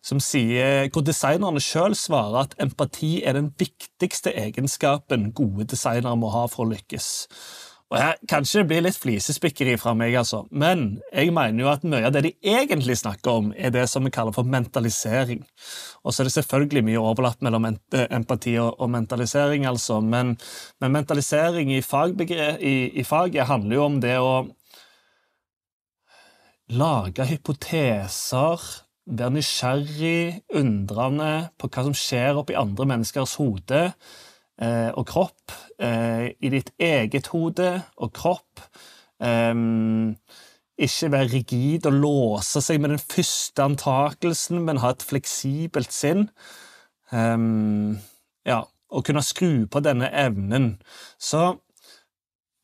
som 0.03 0.21
sier, 0.23 0.89
hvor 0.95 1.03
designerne 1.03 1.61
sjøl 1.61 1.95
svarer 1.99 2.47
at 2.47 2.55
empati 2.63 3.23
er 3.27 3.35
den 3.37 3.51
viktigste 3.59 4.33
egenskapen 4.39 5.33
gode 5.33 5.67
designere 5.73 6.17
må 6.17 6.31
ha 6.33 6.47
for 6.51 6.65
å 6.65 6.73
lykkes. 6.73 7.09
Og 7.89 7.97
her, 7.97 8.19
Kanskje 8.29 8.61
det 8.61 8.69
blir 8.69 8.83
litt 8.85 8.99
flisespikkeri 9.01 9.79
fra 9.81 9.95
meg, 9.97 10.13
altså, 10.21 10.43
men 10.53 10.99
jeg 11.09 11.33
mener 11.33 11.63
jo 11.63 11.71
at 11.73 11.87
mye 11.89 12.05
av 12.05 12.13
det 12.13 12.25
de 12.27 12.33
egentlig 12.53 12.99
snakker 13.01 13.41
om, 13.41 13.49
er 13.57 13.73
det 13.73 13.87
som 13.89 14.05
vi 14.05 14.13
kaller 14.13 14.35
for 14.37 14.45
mentalisering. 14.45 15.41
Og 16.05 16.13
så 16.13 16.21
er 16.21 16.29
det 16.29 16.35
selvfølgelig 16.35 16.85
mye 16.85 17.01
overlapp 17.01 17.41
mellom 17.47 17.71
eh, 17.71 18.05
empati 18.13 18.59
og, 18.61 18.85
mentalisering, 18.93 19.65
altså, 19.71 20.03
men, 20.05 20.37
men 20.83 20.95
mentalisering 20.99 21.73
i, 21.73 21.81
i, 21.81 22.77
i 23.01 23.07
faget 23.09 23.49
handler 23.49 23.79
jo 23.79 23.87
om 23.87 23.99
det 24.05 24.19
å 24.21 24.35
lage 26.69 27.25
hypoteser, 27.25 28.71
være 29.09 29.33
nysgjerrig, 29.39 30.43
undrende 30.61 31.33
på 31.57 31.73
hva 31.73 31.89
som 31.89 31.97
skjer 31.97 32.37
oppi 32.37 32.59
andre 32.61 32.85
menneskers 32.93 33.39
hode, 33.41 33.87
og 34.59 35.07
kropp, 35.07 35.53
eh, 35.79 36.35
i 36.41 36.51
ditt 36.51 36.73
eget 36.79 37.31
hode 37.33 37.71
og 37.97 38.13
kropp. 38.17 38.65
Um, 39.19 40.17
ikke 40.79 41.11
være 41.11 41.31
rigid 41.33 41.87
og 41.91 41.93
låse 41.99 42.63
seg 42.63 42.81
med 42.81 42.95
den 42.95 43.03
første 43.03 43.63
antakelsen, 43.63 44.61
men 44.67 44.79
ha 44.83 44.93
et 44.95 45.03
fleksibelt 45.03 45.95
sinn. 45.95 46.29
Um, 47.11 47.99
ja, 48.47 48.63
og 48.91 49.05
kunne 49.05 49.25
skru 49.27 49.67
på 49.71 49.83
denne 49.83 50.11
evnen. 50.15 50.77
Så 51.19 51.57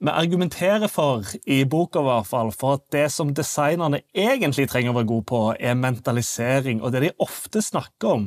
vi 0.05 0.13
argumenterer 0.13 0.91
for, 0.91 1.25
i 1.47 1.65
boka 1.65 2.03
i 2.03 2.07
hvert 2.07 2.29
fall, 2.29 2.53
for 2.53 2.79
at 2.79 2.87
det 2.93 3.07
som 3.13 3.33
designerne 3.35 4.03
egentlig 4.15 4.69
trenger 4.71 4.93
å 4.93 4.99
være 4.99 5.11
gode 5.11 5.27
på, 5.31 5.43
er 5.59 5.79
mentalisering. 5.79 6.83
Og 6.83 6.93
det 6.93 7.07
de 7.07 7.15
ofte 7.25 7.63
snakker 7.65 8.19
om, 8.19 8.27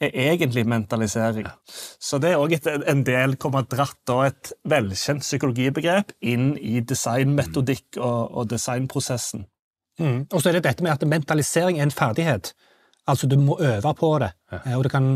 er 0.00 0.14
egentlig 0.30 0.64
mentalisering. 0.68 1.48
Så 1.98 2.20
det 2.22 2.32
er 2.32 2.40
òg 2.42 2.54
en 2.78 3.04
del 3.06 3.36
kommer 3.40 3.66
dratt 3.66 4.12
av 4.14 4.24
et 4.28 4.52
velkjent 4.68 5.24
psykologibegrep 5.26 6.14
inn 6.20 6.52
i 6.58 6.80
designmetodikk 6.80 7.98
og, 7.98 8.20
og 8.38 8.50
designprosessen. 8.52 9.46
Mm. 9.98 10.28
Og 10.30 10.40
så 10.40 10.50
er 10.50 10.58
det 10.58 10.66
dette 10.68 10.86
med 10.86 10.94
at 10.94 11.06
mentalisering 11.08 11.80
er 11.80 11.88
en 11.88 11.94
ferdighet. 11.94 12.52
Altså, 13.08 13.26
du 13.26 13.38
må 13.40 13.56
øve 13.60 13.94
på 13.96 14.10
det. 14.20 14.30
Og 14.76 14.84
du 14.84 14.88
kan 14.92 15.06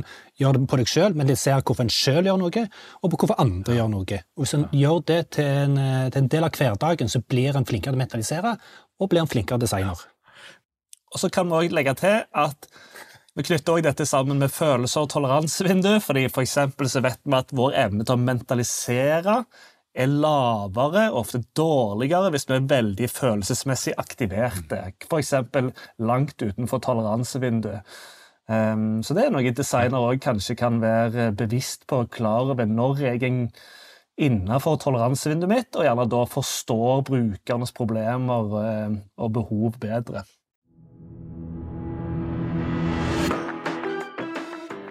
gjøre 0.40 0.56
det 0.56 0.68
på 0.68 0.78
deg 0.80 0.88
sjøl, 0.88 1.16
men 1.16 1.28
du 1.28 1.34
ser 1.36 1.60
hvorfor 1.60 1.84
en 1.84 1.92
sjøl 1.92 2.24
gjør 2.24 2.38
noe, 2.40 2.62
og 3.02 3.12
på 3.12 3.18
hvorfor 3.20 3.40
andre 3.42 3.76
gjør 3.76 3.90
noe. 3.92 4.20
Og 4.36 4.44
Hvis 4.44 4.54
en 4.56 4.64
gjør 4.72 5.02
det 5.10 5.20
til 5.36 5.44
en, 5.44 5.76
eh, 5.76 6.08
til 6.10 6.22
en, 6.22 6.30
del 6.32 6.46
av 6.48 6.56
hverdagen, 6.56 7.08
så 7.12 7.20
blir 7.20 7.56
en 7.56 7.68
flinkere 7.68 7.92
til 7.92 8.00
å 8.00 8.02
mentalisere, 8.02 8.56
og 8.98 9.10
blir 9.12 9.20
en 9.20 9.28
flinkere 9.28 9.60
designer. 9.60 10.06
Og 11.12 11.20
så 11.20 11.28
kan 11.28 11.46
vi 11.46 11.52
også 11.52 11.76
legge 11.76 11.94
til 12.00 12.24
at 12.32 12.68
vi 13.36 13.44
knytter 13.46 13.72
også 13.72 13.86
dette 13.86 14.06
sammen 14.08 14.40
med 14.42 14.52
følelser 14.52 15.06
og 15.06 15.12
toleransevindu, 15.14 15.94
fordi 16.04 16.26
for 16.32 16.44
så 16.44 16.66
vet 17.04 17.20
vi 17.24 17.36
at 17.38 17.54
vår 17.56 17.76
evne 17.86 18.04
til 18.04 18.18
å 18.18 18.24
mentalisere 18.24 19.36
er 19.92 20.08
lavere, 20.08 21.06
ofte 21.16 21.42
dårligere, 21.56 22.30
hvis 22.32 22.48
vi 22.48 22.56
er 22.56 22.68
veldig 22.68 23.08
følelsesmessig 23.12 23.94
aktiverte. 24.00 24.80
F.eks. 25.04 25.32
langt 26.00 26.44
utenfor 26.44 26.82
toleransevinduet. 26.84 27.88
Um, 28.52 29.00
så 29.06 29.14
det 29.16 29.26
er 29.26 29.32
noe 29.32 29.54
designer 29.54 30.02
òg 30.02 30.20
kanskje 30.20 30.56
kan 30.58 30.80
være 30.82 31.30
bevisst 31.38 31.86
på 31.88 32.02
og 32.02 32.10
klar 32.12 32.50
over 32.52 32.66
når 32.66 33.04
jeg 33.04 33.22
er 33.22 33.36
innenfor 34.22 34.80
toleransevinduet 34.82 35.52
mitt, 35.52 35.72
og 35.76 35.86
gjerne 35.86 36.08
da 36.10 36.24
forstår 36.28 37.04
brukernes 37.08 37.72
problemer 37.76 38.56
uh, 38.56 38.96
og 39.16 39.36
behov 39.38 39.80
bedre. 39.80 40.26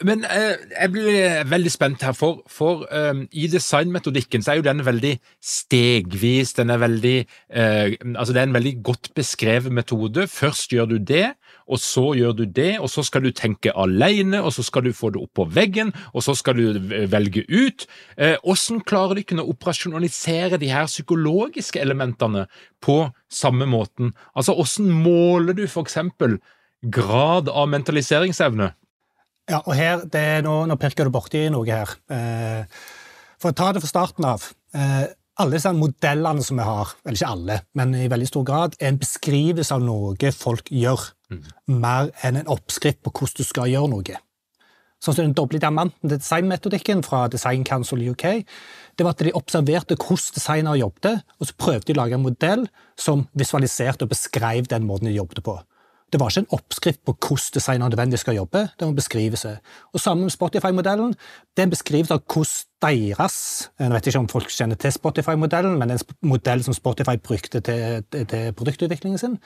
Men 0.00 0.22
eh, 0.24 0.56
jeg 0.72 0.92
blir 0.94 1.48
veldig 1.50 1.70
spent 1.72 2.04
her, 2.06 2.14
for, 2.16 2.40
for 2.48 2.86
um, 2.88 3.26
i 3.36 3.44
designmetodikken 3.52 4.40
så 4.40 4.54
er 4.54 4.60
jo 4.60 4.64
den 4.64 4.80
veldig 4.86 5.12
stegvis. 5.44 6.54
Den 6.56 6.72
er 6.72 6.80
veldig 6.80 7.16
eh, 7.20 7.98
Altså, 8.14 8.32
det 8.32 8.40
er 8.40 8.48
en 8.48 8.56
veldig 8.56 8.72
godt 8.86 9.10
beskrevet 9.16 9.72
metode. 9.72 10.24
Først 10.30 10.72
gjør 10.72 10.88
du 10.94 10.96
det, 11.04 11.34
og 11.68 11.82
så 11.84 12.06
gjør 12.16 12.32
du 12.38 12.44
det, 12.48 12.78
og 12.80 12.88
så 12.90 13.04
skal 13.04 13.26
du 13.26 13.30
tenke 13.36 13.74
alene, 13.76 14.40
og 14.40 14.54
så 14.56 14.64
skal 14.64 14.88
du 14.88 14.96
få 14.96 15.12
det 15.12 15.20
opp 15.20 15.34
på 15.36 15.48
veggen, 15.52 15.92
og 16.14 16.24
så 16.24 16.34
skal 16.38 16.56
du 16.56 16.80
velge 17.12 17.44
ut. 17.52 17.84
Eh, 18.16 18.38
hvordan 18.40 18.80
klarer 18.88 19.18
du 19.18 19.24
ikke 19.24 19.40
å 19.42 19.50
operasjonalisere 19.52 20.60
de 20.62 20.72
her 20.72 20.88
psykologiske 20.88 21.80
elementene 21.82 22.46
på 22.80 23.02
samme 23.28 23.68
måten? 23.68 24.14
Altså, 24.32 24.56
hvordan 24.56 24.90
måler 25.04 25.60
du 25.60 25.66
for 25.68 25.84
eksempel 25.84 26.40
grad 26.88 27.52
av 27.52 27.68
mentaliseringsevne? 27.68 28.72
Ja, 29.50 29.60
og 29.64 29.74
her, 29.74 30.04
nå, 30.46 30.54
nå, 30.70 30.76
pirker 30.78 31.08
du 31.08 31.14
borti 31.14 31.48
noe 31.50 31.66
her. 31.66 31.96
Eh, 32.12 32.82
for 33.40 33.50
å 33.50 33.56
ta 33.56 33.72
det 33.74 33.82
fra 33.82 33.90
starten 33.90 34.26
av. 34.28 34.46
Eh, 34.76 35.08
alle 35.40 35.56
disse 35.56 35.72
modellene 35.74 36.44
som 36.44 36.58
vi 36.60 36.66
har, 36.66 36.94
eller 37.04 37.16
ikke 37.16 37.34
alle, 37.34 37.60
men 37.78 37.94
i 37.96 38.08
veldig 38.12 38.28
stor 38.28 38.44
grad, 38.46 38.76
er 38.78 38.92
en 38.92 39.00
beskrivelse 39.00 39.74
av 39.74 39.82
noe 39.82 40.32
folk 40.36 40.68
gjør, 40.70 41.06
mm. 41.32 41.46
mer 41.80 42.10
enn 42.26 42.42
en 42.42 42.50
oppskrift 42.52 43.00
på 43.02 43.12
hvordan 43.14 43.40
du 43.40 43.48
skal 43.48 43.70
gjøre 43.72 43.90
noe. 43.94 44.18
Sånn 45.00 45.16
som 45.16 45.24
Den 45.24 45.36
doble 45.36 45.56
diamanten 45.62 46.10
til 46.10 46.18
designmetodikken 46.18 47.00
fra 47.06 47.22
Design 47.32 47.64
Council 47.64 48.02
UK. 48.12 48.44
det 48.98 49.04
var 49.04 49.14
at 49.16 49.24
De 49.24 49.32
observerte 49.32 49.96
hvordan 49.96 50.34
designere 50.36 50.78
jobbet, 50.78 51.22
og 51.40 51.46
så 51.48 51.56
prøvde 51.56 51.86
de 51.88 51.96
å 51.96 52.02
lage 52.02 52.14
en 52.14 52.26
modell 52.26 52.66
som 52.98 53.26
visualiserte 53.32 54.04
og 54.04 54.12
beskrev 54.12 54.68
den 54.68 54.84
måten 54.84 55.08
de 55.08 55.16
jobbet 55.16 55.42
på. 55.42 55.56
Det 56.12 56.20
var 56.20 56.30
ikke 56.30 56.42
en 56.42 56.56
oppskrift 56.56 57.00
på 57.06 57.14
hvordan 57.14 57.54
designer 57.54 57.88
nødvendigvis 57.88 58.24
skal 58.24 58.34
jobbe, 58.34 58.58
det 58.58 58.86
var 58.86 58.88
en 58.88 58.96
beskrivelse. 58.96 59.58
Og 59.92 60.00
Sammen 60.00 60.26
med 60.26 60.30
Spotify-modellen. 60.30 61.14
Det 61.56 61.62
er 61.62 61.68
en 61.68 61.70
beskrivelse 61.70 62.14
av 62.14 62.24
hvordan 62.26 62.66
deres 62.82 63.70
Jeg 63.78 63.90
vet 63.92 64.06
ikke 64.06 64.18
om 64.18 64.28
folk 64.28 64.50
kjenner 64.50 64.76
til 64.80 64.92
Spotify-modellen, 64.92 65.78
men 65.78 65.88
det 65.88 66.00
er 66.00 66.04
en 66.04 66.28
modell 66.28 66.64
som 66.64 66.74
Spotify 66.74 67.16
brukte 67.22 67.60
til, 67.60 68.04
til 68.12 68.52
produktutviklingen 68.52 69.18
sin. 69.18 69.38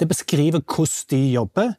Det 0.00 0.08
beskriver 0.08 0.60
hvordan 0.60 1.10
de 1.10 1.32
jobber. 1.32 1.72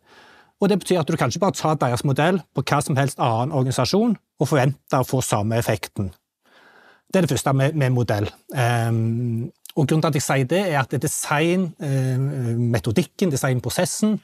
Og 0.62 0.70
Det 0.70 0.80
betyr 0.80 1.00
at 1.00 1.08
du 1.08 1.16
kan 1.16 1.30
ikke 1.30 1.40
bare 1.40 1.52
ta 1.52 1.74
deres 1.74 2.04
modell 2.04 2.42
på 2.56 2.64
hva 2.66 2.82
som 2.82 2.98
helst 2.98 3.20
annen 3.20 3.54
organisasjon 3.54 4.18
og 4.40 4.48
forvente 4.48 4.98
å 4.98 5.06
få 5.06 5.22
samme 5.22 5.58
effekten. 5.58 6.12
Det 7.08 7.20
er 7.20 7.22
det 7.24 7.32
første 7.32 7.54
med, 7.54 7.74
med 7.74 7.94
modell. 7.96 8.28
Um, 8.52 9.48
og 9.78 9.86
Grunnen 9.86 10.02
til 10.02 10.10
at 10.10 10.18
jeg 10.18 10.26
sier 10.26 10.48
det, 10.50 10.64
er 10.72 10.80
at 10.82 11.02
designmetodikken, 11.02 13.28
eh, 13.28 13.32
designprosessen, 13.36 14.16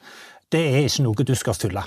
det 0.50 0.62
er 0.66 0.82
ikke 0.88 1.04
noe 1.06 1.26
du 1.26 1.34
skal 1.38 1.54
fylle. 1.54 1.82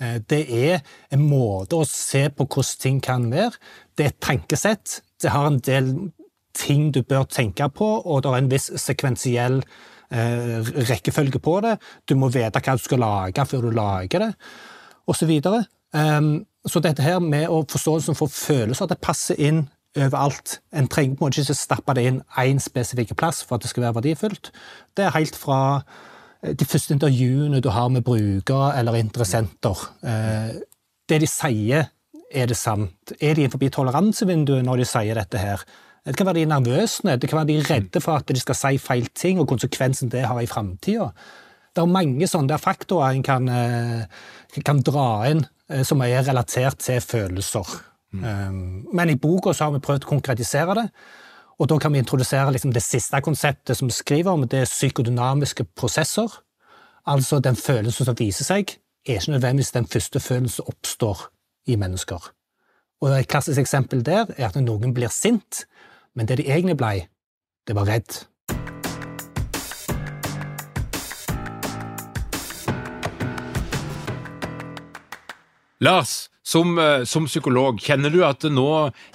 Eh, 0.00 0.18
det 0.30 0.42
er 0.48 0.80
en 1.12 1.22
måte 1.28 1.76
å 1.76 1.84
se 1.88 2.28
på 2.32 2.44
hvordan 2.46 2.80
ting 2.80 3.00
kan 3.04 3.30
være. 3.32 3.52
Det 3.92 4.04
er 4.04 4.08
et 4.14 4.24
tankesett. 4.24 5.02
Det 5.20 5.30
har 5.34 5.46
en 5.50 5.60
del 5.60 6.12
ting 6.56 6.92
du 6.94 7.02
bør 7.02 7.24
tenke 7.28 7.68
på, 7.68 8.02
og 8.04 8.22
det 8.22 8.30
er 8.30 8.36
en 8.40 8.50
viss 8.50 8.70
sekvensiell 8.80 9.62
eh, 10.10 10.60
rekkefølge 10.88 11.38
på 11.44 11.60
det. 11.66 11.74
Du 12.08 12.14
må 12.16 12.28
vite 12.32 12.60
hva 12.64 12.72
du 12.78 12.82
skal 12.82 12.98
lage 13.04 13.46
før 13.46 13.60
du 13.68 13.72
lager 13.76 14.18
det, 14.24 14.32
osv. 15.06 15.18
Så, 15.18 15.26
videre. 15.28 15.60
så 16.68 16.80
dette 16.80 17.02
her 17.02 17.20
med 17.20 17.48
å 17.48 17.64
forståelsen 17.68 18.14
for 18.16 18.28
følelser, 18.32 18.86
det 18.88 19.04
passer 19.04 19.34
inn 19.40 19.68
overalt. 19.96 20.60
En 20.72 20.88
trenger 20.88 21.16
på 21.16 21.24
en 21.24 21.28
måte 21.28 21.42
ikke 21.42 21.56
stappe 21.56 21.94
det 21.96 22.04
inn 22.08 22.20
én 22.40 22.60
spesifikk 22.62 23.14
plass 23.18 23.42
for 23.46 23.56
at 23.56 23.64
det 23.64 23.72
skal 23.72 23.86
være 23.86 23.98
verdifullt. 24.00 24.52
Det 24.96 25.06
er 25.06 25.16
helt 25.16 25.36
fra 25.38 25.60
eh, 26.42 26.54
de 26.54 26.68
første 26.68 26.94
intervjuene 26.94 27.62
du 27.64 27.70
har 27.74 27.88
med 27.92 28.04
brukere 28.06 28.72
eller 28.78 29.00
interessenter. 29.00 29.88
Eh, 30.02 30.60
det 31.08 31.20
de 31.24 31.30
sier, 31.30 31.90
er 32.28 32.46
det 32.46 32.58
sant? 32.60 33.14
Er 33.20 33.34
de 33.34 33.46
innenfor 33.46 33.62
toleransevinduet 33.72 34.64
når 34.66 34.82
de 34.82 34.88
sier 34.88 35.16
dette 35.16 35.40
her? 35.40 35.64
Det 36.04 36.16
kan 36.16 36.28
være 36.28 36.40
de 36.40 36.48
nervøse, 36.48 37.04
det 37.04 37.28
kan 37.28 37.40
være 37.40 37.48
de 37.50 37.62
redde 37.68 38.00
for 38.00 38.20
at 38.20 38.28
de 38.28 38.40
skal 38.40 38.56
si 38.56 38.78
feil 38.80 39.08
ting, 39.16 39.40
og 39.40 39.48
konsekvensen 39.48 40.12
det 40.12 40.24
har 40.28 40.40
i 40.40 40.48
framtida. 40.48 41.10
Det 41.74 41.82
er 41.82 41.90
mange 41.90 42.28
sånne 42.28 42.56
faktorer 42.60 43.16
en 43.16 43.24
kan, 43.24 43.48
eh, 43.48 44.62
kan 44.64 44.80
dra 44.84 45.28
inn 45.30 45.46
som 45.84 46.00
er 46.00 46.24
relatert 46.24 46.78
til 46.80 47.00
følelser. 47.00 47.87
Mm. 48.12 48.88
Men 48.92 49.10
i 49.10 49.18
boka 49.20 49.52
har 49.52 49.72
vi 49.74 49.82
prøvd 49.84 50.06
å 50.06 50.12
konkretisere 50.12 50.76
det. 50.78 50.86
Og 51.58 51.68
da 51.68 51.78
kan 51.82 51.92
vi 51.92 51.98
introdusere 51.98 52.52
liksom 52.54 52.72
det 52.72 52.84
siste 52.84 53.18
konseptet 53.24 53.76
som 53.76 53.88
vi 53.90 53.96
skriver 53.96 54.30
om, 54.30 54.46
det 54.46 54.62
er 54.62 54.70
psykodynamiske 54.70 55.66
prosesser. 55.76 56.30
Altså 57.08 57.40
den 57.42 57.56
følelsen 57.56 58.06
som 58.06 58.18
viser 58.18 58.46
seg, 58.46 58.76
er 59.06 59.18
ikke 59.18 59.34
nødvendigvis 59.34 59.74
den 59.74 59.88
første 59.90 60.20
følelsen 60.20 60.60
som 60.60 60.70
oppstår 60.70 61.26
i 61.66 61.76
mennesker. 61.76 62.30
Og 63.00 63.14
Et 63.18 63.28
klassisk 63.28 63.60
eksempel 63.60 64.02
der 64.06 64.26
er 64.36 64.48
at 64.48 64.56
noen 64.56 64.94
blir 64.94 65.10
sint, 65.12 65.66
men 66.14 66.26
det 66.26 66.38
de 66.38 66.48
egentlig 66.50 66.76
ble, 66.76 67.06
det 67.66 67.76
var 67.76 67.86
redd. 67.86 68.24
Lars, 75.84 76.28
som, 76.48 76.78
eh, 76.80 77.04
som, 77.04 77.26
psykolog, 77.28 77.78
kjenner 77.82 78.12
du 78.12 78.22
at 78.26 78.46
nå, 78.48 78.68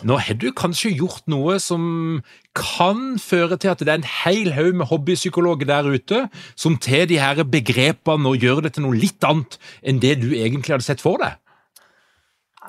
nå 0.06 0.18
har 0.22 0.38
du 0.40 0.52
kanskje 0.56 0.94
gjort 0.94 1.26
noe 1.32 1.58
som 1.60 2.22
kan 2.56 3.18
føre 3.22 3.58
til 3.58 3.74
at 3.74 3.82
det 3.82 3.90
er 3.90 4.02
en 4.02 4.12
hel 4.24 4.52
haug 4.54 4.78
med 4.80 4.90
hobbypsykologer 4.92 5.70
der 5.70 5.90
ute 5.90 6.26
som 6.56 6.78
tar 6.78 7.08
de 7.10 7.18
her 7.22 7.42
begrepene 7.44 8.30
og 8.30 8.44
gjør 8.44 8.64
det 8.68 8.76
til 8.76 8.86
noe 8.86 9.00
litt 9.00 9.26
annet 9.26 9.58
enn 9.82 10.02
det 10.04 10.20
du 10.22 10.30
egentlig 10.38 10.78
hadde 10.78 10.88
sett 10.88 11.04
for 11.04 11.22
deg? 11.24 11.40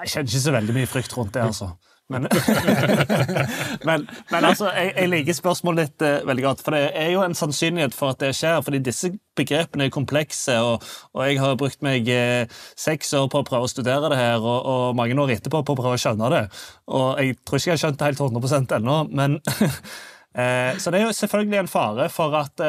Jeg 0.01 0.15
kjenner 0.15 0.33
ikke 0.33 0.47
så 0.49 0.55
veldig 0.57 0.79
mye 0.81 0.91
frykt 0.91 1.13
rundt 1.15 1.37
det, 1.37 1.45
altså. 1.45 1.75
Men, 2.13 2.27
men, 3.89 4.03
men, 4.31 4.45
altså, 4.45 4.69
jeg, 4.77 4.91
jeg 4.93 5.09
liker 5.09 5.37
spørsmålet 5.37 5.87
ditt 5.89 6.05
uh, 6.05 6.27
veldig 6.29 6.45
godt. 6.45 6.63
For 6.65 6.77
det 6.77 6.83
er 7.01 7.11
jo 7.15 7.23
en 7.25 7.37
sannsynlighet 7.39 7.97
for 7.97 8.13
at 8.13 8.21
det 8.21 8.35
skjer. 8.37 8.61
fordi 8.65 8.83
disse 8.85 9.15
begrepene 9.37 9.89
er 9.89 9.95
komplekse, 9.95 10.59
og, 10.61 10.85
og 11.15 11.25
jeg 11.25 11.41
har 11.41 11.57
brukt 11.61 11.81
meg 11.87 12.11
uh, 12.13 12.45
seks 12.77 13.15
år 13.17 13.31
på 13.33 13.41
å 13.41 13.49
prøve 13.49 13.69
å 13.69 13.73
studere 13.73 14.13
det 14.13 14.21
her, 14.21 14.37
og, 14.37 14.59
og, 14.61 14.85
mange 15.01 15.17
år 15.17 15.33
etterpå 15.39 15.65
på 15.65 15.77
å 15.77 15.81
prøve 15.81 15.97
å 15.97 16.03
skjønne 16.05 16.33
det. 16.35 16.45
Og 16.93 17.09
jeg 17.23 17.39
tror 17.41 17.63
ikke 17.63 17.73
jeg 17.73 17.79
har 17.79 17.85
skjønt 17.87 18.03
det 18.03 18.13
helt 18.13 18.25
100% 18.29 18.79
ennå, 18.79 19.01
men 19.09 19.41
eh, 20.45 20.77
Så 20.77 20.93
det 20.93 21.01
er 21.01 21.09
jo 21.09 21.19
selvfølgelig 21.25 21.63
en 21.63 21.73
fare 21.73 22.13
for 22.13 22.37
at 22.37 22.67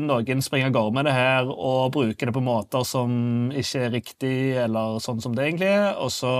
noen 0.00 0.44
springer 0.44 0.72
av 0.72 0.78
gårde 0.80 0.96
med 0.96 1.10
det 1.10 1.18
her 1.18 1.52
og 1.52 1.92
bruker 1.98 2.30
det 2.30 2.38
på 2.40 2.46
måter 2.46 2.88
som 2.88 3.52
ikke 3.52 3.84
er 3.84 3.98
riktig, 4.00 4.36
eller 4.64 4.96
sånn 5.04 5.20
som 5.20 5.36
det 5.36 5.50
egentlig 5.50 5.74
er. 5.76 5.90
og 6.00 6.14
så 6.14 6.38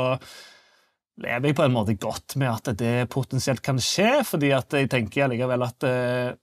lever 1.23 1.51
jeg 1.51 1.57
på 1.59 1.65
en 1.67 1.75
måte 1.75 1.97
godt 1.99 2.37
med 2.41 2.51
at 2.53 2.75
det 2.79 3.09
potensielt 3.13 3.63
kan 3.65 3.81
skje, 3.83 4.21
fordi 4.27 4.53
at 4.57 4.75
jeg 4.77 4.91
tenker 4.93 5.27
allikevel 5.27 5.65
at 5.67 5.87
eh, 5.89 6.37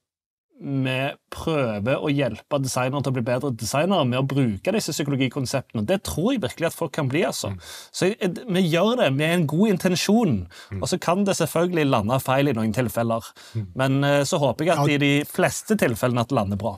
vi 0.56 0.96
prøver 1.32 2.00
å 2.00 2.08
hjelpe 2.08 2.58
designere 2.64 3.04
til 3.04 3.12
å 3.12 3.16
bli 3.18 3.24
bedre 3.26 3.50
designere 3.52 4.06
med 4.08 4.22
å 4.22 4.28
bruke 4.28 4.72
disse 4.72 4.94
psykologikonseptene. 4.94 5.84
Det 5.84 5.98
tror 6.08 6.30
jeg 6.32 6.42
virkelig 6.46 6.70
at 6.70 6.78
folk 6.78 6.94
kan 6.96 7.10
bli. 7.12 7.26
altså. 7.28 7.52
Mm. 7.52 7.58
Så 7.92 8.08
Vi 8.56 8.62
gjør 8.64 8.94
det 9.02 9.10
med 9.12 9.34
en 9.34 9.46
god 9.46 9.74
intensjon, 9.74 10.38
mm. 10.46 10.80
og 10.80 10.88
så 10.88 10.98
kan 10.98 11.26
det 11.28 11.36
selvfølgelig 11.36 11.86
lande 11.90 12.20
feil 12.24 12.48
i 12.48 12.56
noen 12.56 12.72
tilfeller. 12.76 13.28
Mm. 13.52 13.68
Men 13.76 14.04
eh, 14.04 14.24
så 14.24 14.40
håper 14.40 14.64
jeg 14.64 14.76
at 14.76 14.94
i 14.96 14.98
de 15.02 15.12
fleste 15.28 15.76
tilfellene 15.76 16.24
at 16.24 16.32
det 16.32 16.40
lander 16.40 16.60
bra. 16.60 16.76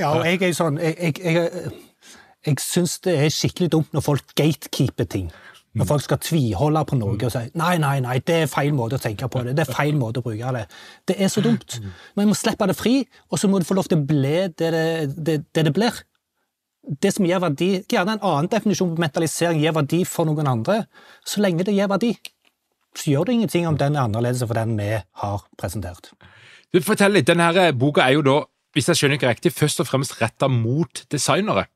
Ja, 0.00 0.14
og 0.16 0.24
jeg 0.24 0.40
er 0.40 0.54
sånn 0.56 0.78
Jeg, 0.80 0.96
jeg, 0.96 1.18
jeg, 1.20 1.72
jeg 2.46 2.60
syns 2.64 2.94
det 3.04 3.12
er 3.12 3.28
skikkelig 3.30 3.68
dumt 3.74 3.90
når 3.92 4.06
folk 4.06 4.34
gatekeeper 4.34 5.06
ting. 5.06 5.28
Når 5.72 5.88
folk 5.88 6.04
skal 6.04 6.18
tviholde 6.20 6.82
på 6.84 6.98
noe 7.00 7.16
og 7.16 7.32
si 7.32 7.42
nei, 7.56 7.76
nei, 7.80 7.94
nei, 8.04 8.18
det 8.20 8.42
er 8.42 8.50
feil 8.50 8.74
måte 8.76 8.98
å 8.98 9.00
tenke 9.00 9.28
på 9.32 9.40
det. 9.46 9.54
det 9.56 9.64
er 9.64 9.72
feil 9.72 9.96
måte 9.96 10.20
å 10.20 10.26
bruke 10.26 10.52
Det 10.52 10.66
Det 11.08 11.16
er 11.16 11.30
så 11.32 11.40
dumt. 11.40 11.78
Men 12.14 12.26
vi 12.26 12.30
må 12.32 12.36
slippe 12.36 12.68
det 12.68 12.76
fri, 12.76 13.06
og 13.30 13.40
så 13.40 13.48
må 13.48 13.58
det 13.58 13.68
få 13.68 13.78
lov 13.78 13.88
til 13.88 14.02
å 14.02 14.04
bli 14.04 14.34
det 14.52 14.58
det, 14.58 15.16
det, 15.16 15.38
det, 15.54 15.64
det 15.64 15.72
blir. 15.72 16.02
Det 16.82 17.14
som 17.14 17.24
gir 17.24 17.40
verdi, 17.40 17.70
Gjerne 17.88 18.18
en 18.18 18.26
annen 18.26 18.50
definisjon 18.52 18.92
på 18.96 19.00
mentalisering 19.00 19.62
gir 19.62 19.72
verdi 19.72 20.02
for 20.04 20.28
noen 20.28 20.50
andre. 20.50 20.82
Så 21.24 21.40
lenge 21.40 21.64
det 21.64 21.76
gir 21.76 21.88
verdi, 21.88 22.12
så 22.98 23.14
gjør 23.14 23.24
det 23.24 23.38
ingenting 23.38 23.66
om 23.66 23.78
den 23.80 23.96
er 23.96 24.04
annerledes 24.04 24.44
for 24.44 24.58
den 24.58 24.76
vi 24.76 24.92
har 25.00 25.44
presentert. 25.56 26.12
Du, 26.72 26.80
Fortell 26.84 27.16
litt. 27.16 27.28
Denne 27.28 27.72
boka 27.72 28.04
er 28.04 28.18
jo 28.18 28.26
da, 28.26 28.38
hvis 28.76 28.88
jeg 28.90 29.00
skjønner 29.00 29.16
ikke 29.16 29.32
riktig, 29.32 29.56
først 29.56 29.80
og 29.80 29.88
fremst 29.88 30.18
retta 30.20 30.48
mot 30.52 31.04
designere. 31.12 31.70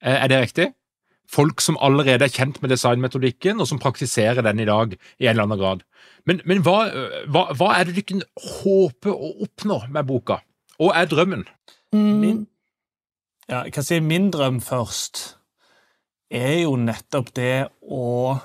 Er 0.00 0.28
det 0.32 0.40
riktig? 0.40 0.70
Folk 1.30 1.62
som 1.62 1.78
allerede 1.80 2.26
er 2.26 2.34
kjent 2.34 2.60
med 2.62 2.72
designmetodikken, 2.72 3.60
og 3.60 3.68
som 3.70 3.80
praktiserer 3.82 4.42
den 4.42 4.62
i 4.62 4.68
dag 4.68 4.94
i 4.94 5.26
en 5.26 5.34
eller 5.34 5.46
annen 5.46 5.60
grad. 5.60 5.82
Men, 6.26 6.42
men 6.44 6.62
hva, 6.66 6.78
hva, 7.30 7.46
hva, 7.56 7.72
er 7.76 7.88
det 7.88 7.96
du 7.98 8.04
kan 8.06 8.22
håper 8.60 9.14
å 9.14 9.34
oppnå 9.46 9.82
med 9.88 10.08
boka? 10.08 10.40
Og 10.80 10.94
er 10.96 11.08
drømmen? 11.10 11.44
Min, 11.94 12.46
ja, 13.48 13.64
jeg 13.66 13.74
kan 13.74 13.86
si 13.86 14.00
min 14.04 14.30
drøm 14.34 14.60
først 14.62 15.22
er 16.30 16.62
jo 16.62 16.76
nettopp 16.78 17.32
det 17.34 17.68
å 17.82 18.38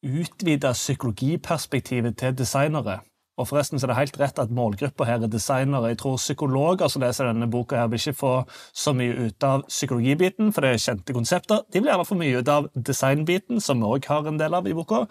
utvide 0.00 0.72
psykologiperspektivet 0.72 2.16
til 2.20 2.36
designere. 2.38 3.00
Og 3.38 3.46
forresten 3.48 3.80
så 3.80 3.86
er 3.86 3.92
det 3.92 3.98
helt 4.00 4.18
rett 4.20 4.40
at 4.42 4.52
målgruppa 4.52 5.06
her 5.08 5.22
er 5.24 5.30
designere. 5.30 5.92
Jeg 5.92 6.00
tror 6.02 6.18
psykologer 6.20 6.90
som 6.92 7.02
leser 7.04 7.30
denne 7.30 7.48
boka, 7.50 7.78
her 7.78 7.88
vil 7.88 8.02
ikke 8.02 8.18
få 8.18 8.32
så 8.76 8.92
mye 8.96 9.28
ut 9.28 9.46
av 9.46 9.64
psykologibiten, 9.68 10.52
for 10.52 10.66
det 10.66 10.74
er 10.74 10.82
kjente 10.84 11.16
konsepter. 11.16 11.62
De 11.70 11.80
vil 11.80 11.88
gjerne 11.88 12.08
få 12.08 12.18
mye 12.20 12.42
ut 12.42 12.52
av 12.52 12.68
designbiten, 12.74 13.62
som 13.64 13.80
vi 13.80 13.88
òg 13.88 14.10
har 14.10 14.28
en 14.28 14.40
del 14.40 14.56
av 14.58 14.68
i 14.68 14.76
boka. 14.76 15.06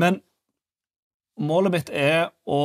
Men 0.00 0.18
målet 1.38 1.76
mitt 1.76 1.94
er 1.94 2.32
å 2.46 2.62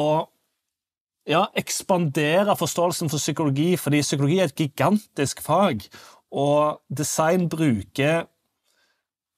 ja, 1.30 1.44
ekspandere 1.58 2.56
forståelsen 2.58 3.12
for 3.12 3.22
psykologi, 3.22 3.76
fordi 3.78 4.02
psykologi 4.02 4.40
er 4.40 4.50
et 4.50 4.58
gigantisk 4.58 5.44
fag, 5.46 5.86
og 6.30 6.82
design 6.90 7.48
bruker 7.50 8.26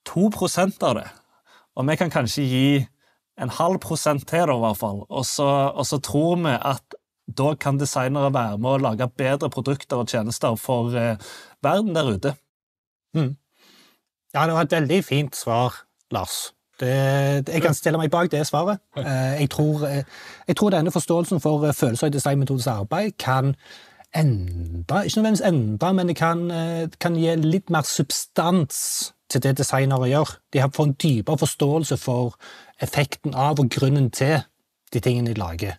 2% 0.08 0.88
av 0.88 0.96
det. 1.00 1.08
Og 1.76 1.88
vi 1.88 1.96
kan 1.96 2.12
kanskje 2.12 2.44
gi 2.44 2.66
en 3.42 3.52
halv 3.58 3.80
prosent 3.82 4.26
til, 4.28 4.46
da, 4.46 4.56
i 4.56 4.64
hvert 4.64 4.80
fall. 4.80 5.04
Og 5.10 5.26
så, 5.26 5.48
og 5.74 5.86
så, 5.88 5.98
tror 5.98 6.40
vi 6.44 6.54
at 6.56 6.96
da 7.26 7.54
kan 7.58 7.78
designere 7.80 8.32
være 8.34 8.58
med 8.58 8.70
å 8.70 8.80
lage 8.88 9.08
bedre 9.18 9.50
produkter 9.50 10.02
og 10.02 10.10
tjenester 10.10 10.56
for 10.60 10.94
eh, 10.98 11.20
verden 11.64 11.94
der 11.96 12.10
ute. 12.14 12.34
Mm. 13.16 13.34
Ja, 14.34 14.46
det 14.46 14.56
var 14.56 14.66
et 14.66 14.74
veldig 14.74 15.04
fint 15.04 15.36
svar, 15.36 15.84
Lars. 16.10 16.52
Det, 16.80 17.48
jeg 17.52 17.62
kan 17.62 17.74
stille 17.74 17.98
meg 18.00 18.10
bak 18.10 18.30
det 18.32 18.42
svaret. 18.48 18.80
Eh, 18.96 19.40
jeg 19.40 19.50
tror, 19.50 19.86
eh, 19.86 20.02
jeg 20.48 20.56
tror 20.56 20.72
denne 20.74 20.90
forståelsen 20.90 21.40
for 21.40 21.66
eh, 21.66 21.74
følelser 21.74 22.10
i 22.10 22.14
designmetodens 22.14 22.66
arbeid 22.66 23.12
kan 23.18 23.54
endre 24.14 25.06
Ikke 25.06 25.16
nødvendigvis 25.16 25.46
endre, 25.48 25.92
men 25.94 26.08
det 26.08 26.16
kan, 26.16 26.40
kan 27.00 27.14
gi 27.16 27.32
litt 27.40 27.70
mer 27.70 27.86
substans 27.88 29.12
til 29.32 29.42
det 29.44 29.56
designere 29.60 30.10
gjør. 30.10 30.36
De 30.52 30.62
får 30.62 30.88
en 30.88 30.96
dypere 31.02 31.40
forståelse 31.40 31.98
for 32.00 32.36
effekten 32.82 33.34
av 33.34 33.60
og 33.62 33.70
grunnen 33.72 34.10
til 34.14 34.40
de 34.92 35.00
tingene 35.00 35.32
de 35.32 35.40
lager. 35.40 35.78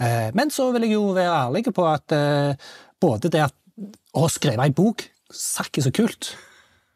Eh, 0.00 0.30
men 0.34 0.52
så 0.52 0.70
vil 0.74 0.88
jeg 0.88 0.96
jo 0.96 1.10
være 1.16 1.38
ærlig 1.46 1.64
på 1.74 1.86
at 1.88 2.14
eh, 2.16 2.70
både 3.00 3.30
det 3.32 3.46
at 3.48 3.56
å 4.16 4.28
skrive 4.28 4.66
ei 4.66 4.74
bok 4.74 5.06
Sakk 5.30 5.78
så 5.78 5.92
kult. 5.94 6.32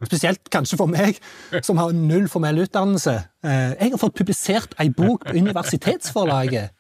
Spesielt 0.02 0.48
kanskje 0.50 0.76
for 0.80 0.90
meg, 0.90 1.20
som 1.62 1.78
har 1.78 1.92
null 1.94 2.26
formell 2.28 2.64
utdannelse. 2.64 3.12
Eh, 3.46 3.76
jeg 3.78 3.92
har 3.92 4.00
fått 4.02 4.16
publisert 4.18 4.74
ei 4.83 4.88
bok 4.90 5.22
på 5.28 5.37
universitetsforlaget 5.38 6.74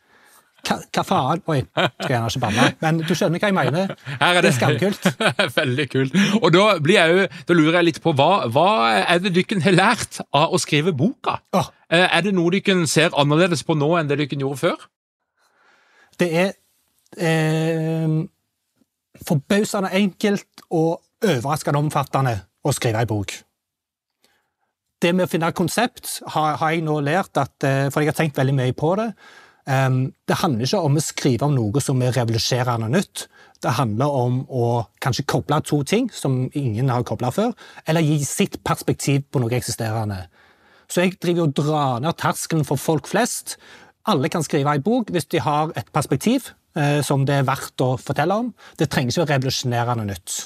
hva, 0.64 1.04
faen? 1.04 1.42
Oi, 1.50 1.60
skal 1.68 2.12
gjerne 2.14 2.30
ikke 2.30 2.42
banne, 2.42 2.66
men 2.82 3.00
du 3.04 3.12
skjønner 3.14 3.42
hva 3.42 3.50
jeg 3.50 3.56
mener. 3.56 3.94
Her 4.08 4.24
er 4.30 4.38
det, 4.38 4.42
det 4.44 4.50
er 4.50 4.56
skamkult. 4.58 5.08
Veldig 5.60 5.86
kult. 5.92 6.18
Og 6.40 6.50
da, 6.54 6.64
blir 6.84 6.98
jeg 6.98 7.14
jo, 7.14 7.28
da 7.48 7.56
lurer 7.58 7.78
jeg 7.80 7.88
litt 7.90 8.02
på, 8.04 8.14
hva, 8.16 8.30
hva 8.52 8.68
er 9.02 9.22
det 9.24 9.34
dere 9.36 9.62
har 9.66 9.78
lært 9.78 10.20
av 10.24 10.54
å 10.54 10.60
skrive 10.62 10.94
boka? 10.96 11.38
Oh. 11.56 11.70
Er 11.94 12.24
det 12.26 12.34
noe 12.34 12.52
dere 12.54 12.88
ser 12.90 13.14
annerledes 13.20 13.64
på 13.66 13.76
nå 13.78 13.92
enn 14.00 14.10
det 14.10 14.18
dere 14.22 14.40
gjorde 14.40 14.62
før? 14.64 14.86
Det 16.18 16.28
er 16.44 16.52
eh, 17.18 18.20
forbausende 19.26 19.90
enkelt 19.94 20.66
og 20.70 21.00
overraskende 21.24 21.80
omfattende 21.80 22.36
å 22.64 22.72
skrive 22.74 23.02
ei 23.02 23.08
bok. 23.08 23.34
Det 25.02 25.12
med 25.12 25.26
å 25.26 25.30
finne 25.30 25.50
konsept 25.56 26.20
har, 26.32 26.54
har 26.60 26.72
jeg 26.72 26.84
nå 26.86 26.96
lært, 27.04 27.36
at, 27.36 27.56
eh, 27.66 27.88
for 27.92 28.00
jeg 28.00 28.12
har 28.12 28.18
tenkt 28.18 28.38
veldig 28.40 28.54
mye 28.56 28.76
på 28.76 28.94
det. 29.00 29.10
Det 29.64 30.36
handler 30.42 30.66
ikke 30.66 30.80
om 30.84 30.98
å 30.98 31.02
skrive 31.02 31.46
om 31.46 31.54
noe 31.56 31.80
som 31.80 32.02
er 32.04 32.12
revolusjonerende 32.12 32.90
nytt. 32.92 33.22
Det 33.64 33.72
handler 33.78 34.12
om 34.12 34.42
å 34.52 34.66
kanskje 35.00 35.24
koble 35.30 35.60
to 35.64 35.78
ting 35.88 36.10
som 36.12 36.50
ingen 36.52 36.90
har 36.92 37.06
kobla 37.08 37.30
før, 37.32 37.54
eller 37.88 38.04
gi 38.04 38.18
sitt 38.28 38.58
perspektiv 38.66 39.24
på 39.32 39.40
noe 39.40 39.56
eksisterende. 39.56 40.26
Så 40.90 41.04
jeg 41.04 41.16
driver 41.16 41.46
og 41.46 41.54
drar 41.56 42.02
ned 42.04 42.18
terskelen 42.20 42.66
for 42.68 42.80
folk 42.80 43.08
flest. 43.08 43.56
Alle 44.04 44.28
kan 44.28 44.44
skrive 44.44 44.74
ei 44.74 44.84
bok 44.84 45.08
hvis 45.14 45.30
de 45.32 45.40
har 45.40 45.72
et 45.80 45.88
perspektiv 45.96 46.50
eh, 46.76 47.00
som 47.00 47.24
det 47.24 47.38
er 47.40 47.48
verdt 47.48 47.80
å 47.80 47.94
fortelle 47.96 48.36
om. 48.36 48.52
Det 48.76 48.90
trenger 48.92 49.14
ikke 49.14 49.24
være 49.24 49.38
revolusjonerende 49.38 50.10
nytt. 50.10 50.36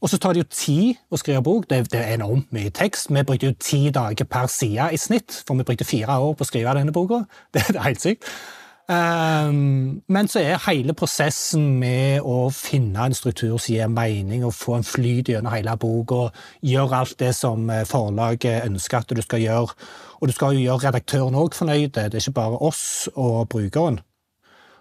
Og 0.00 0.08
så 0.08 0.18
tar 0.18 0.32
det 0.32 0.44
jo 0.44 0.52
tid 0.54 1.00
å 1.12 1.18
skrive 1.20 1.42
bok. 1.44 1.66
Det, 1.68 1.82
det 1.92 2.00
er 2.00 2.14
enormt 2.16 2.48
mye 2.56 2.72
tekst. 2.72 3.10
Vi 3.12 3.24
brukte 3.26 3.50
jo 3.50 3.58
ti 3.60 3.82
dager 3.92 4.24
per 4.24 4.48
side 4.48 4.88
i 4.94 5.00
snitt, 5.00 5.42
for 5.46 5.58
vi 5.58 5.66
brukte 5.68 5.88
fire 5.88 6.16
år 6.24 6.32
på 6.34 6.46
å 6.46 6.48
skrive 6.48 6.74
denne 6.78 6.94
boka. 6.94 7.26
Det, 7.52 7.66
det 7.74 7.76
er 7.76 7.88
helt 7.90 8.02
sykt. 8.04 8.30
Um, 8.90 10.00
men 10.10 10.26
så 10.26 10.40
er 10.40 10.62
hele 10.64 10.96
prosessen 10.98 11.76
med 11.78 12.24
å 12.26 12.48
finne 12.50 13.04
en 13.06 13.14
struktur 13.14 13.54
som 13.54 13.74
gir 13.76 13.92
mening, 13.92 14.42
og 14.42 14.56
få 14.56 14.80
en 14.80 14.86
flyt 14.86 15.30
gjennom 15.30 15.52
hele 15.54 15.76
boka, 15.78 16.32
gjøre 16.66 17.04
alt 17.04 17.14
det 17.20 17.30
som 17.38 17.70
eh, 17.70 17.84
forlaget 17.86 18.66
ønsker 18.66 19.04
at 19.04 19.14
du 19.14 19.22
skal 19.22 19.44
gjøre. 19.44 19.78
Og 20.18 20.26
du 20.26 20.34
skal 20.34 20.56
jo 20.56 20.64
gjøre 20.64 20.88
redaktøren 20.88 21.38
òg 21.38 21.54
fornøyd, 21.54 21.92
det 21.94 22.08
er 22.08 22.18
ikke 22.18 22.38
bare 22.40 22.58
oss 22.66 22.82
og 23.14 23.44
brukeren. 23.52 24.00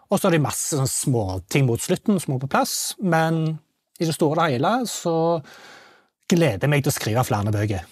Og 0.09 0.17
så 0.17 0.29
er 0.29 0.39
det 0.39 0.45
masse 0.47 0.73
sånn 0.73 0.89
småting 0.89 1.67
mot 1.69 1.83
slutten 1.83 2.17
som 2.17 2.33
må 2.33 2.41
på 2.41 2.49
plass, 2.49 2.95
men 2.97 3.59
i 3.99 4.07
det 4.07 4.15
store 4.15 4.45
og 4.45 4.53
hele 4.53 4.73
så 4.89 5.15
gleder 6.29 6.65
jeg 6.65 6.71
meg 6.71 6.85
til 6.85 6.93
å 6.93 6.95
skrive 6.95 7.25
flere 7.27 7.53
bøker. 7.53 7.87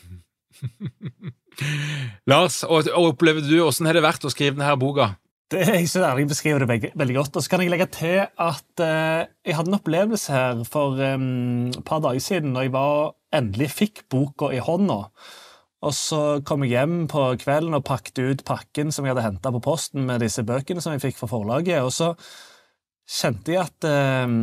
Lars, 2.29 2.61
og, 2.67 2.89
opplever 2.97 3.45
du, 3.45 3.55
hvordan 3.59 3.89
har 3.89 3.97
det 3.97 4.05
vært 4.05 4.27
å 4.27 4.33
skrive 4.33 4.57
denne 4.57 4.77
boka? 4.79 5.15
Det, 5.47 5.61
jeg 5.63 5.87
synes 5.87 6.03
Erling 6.03 6.27
beskriver 6.27 6.63
det 6.63 6.69
veldig, 6.69 6.89
veldig, 6.99 7.15
godt. 7.15 7.37
Og 7.39 7.43
så 7.43 7.51
kan 7.53 7.63
jeg 7.63 7.71
legge 7.71 7.87
til 7.95 8.17
at 8.19 8.83
eh, 8.83 9.29
jeg 9.47 9.55
hadde 9.55 9.71
en 9.71 9.77
opplevelse 9.79 10.33
her 10.33 10.63
for 10.67 10.99
um, 10.99 11.69
et 11.71 11.83
par 11.87 12.01
dager 12.03 12.23
siden 12.23 12.51
når 12.55 12.67
jeg 12.67 12.73
var, 12.75 13.13
endelig 13.37 13.69
fikk 13.71 14.03
boka 14.11 14.51
i 14.55 14.59
hånda. 14.63 14.99
Og 15.87 15.93
så 15.95 16.21
kom 16.47 16.65
jeg 16.65 16.73
hjem 16.75 16.99
på 17.11 17.23
kvelden 17.39 17.77
og 17.77 17.85
pakket 17.87 18.19
ut 18.19 18.43
pakken 18.47 18.91
som 18.91 19.05
jeg 19.05 19.13
hadde 19.13 19.23
henta 19.27 19.53
på 19.53 19.63
posten 19.63 20.07
med 20.09 20.23
disse 20.25 20.43
bøkene 20.47 20.83
som 20.83 20.95
jeg 20.95 21.05
fikk 21.05 21.19
fra 21.21 21.31
forlaget, 21.31 21.79
og 21.85 21.93
så 21.95 22.11
kjente 23.07 23.53
jeg 23.53 23.63
at 23.63 23.87
eh, 23.87 24.35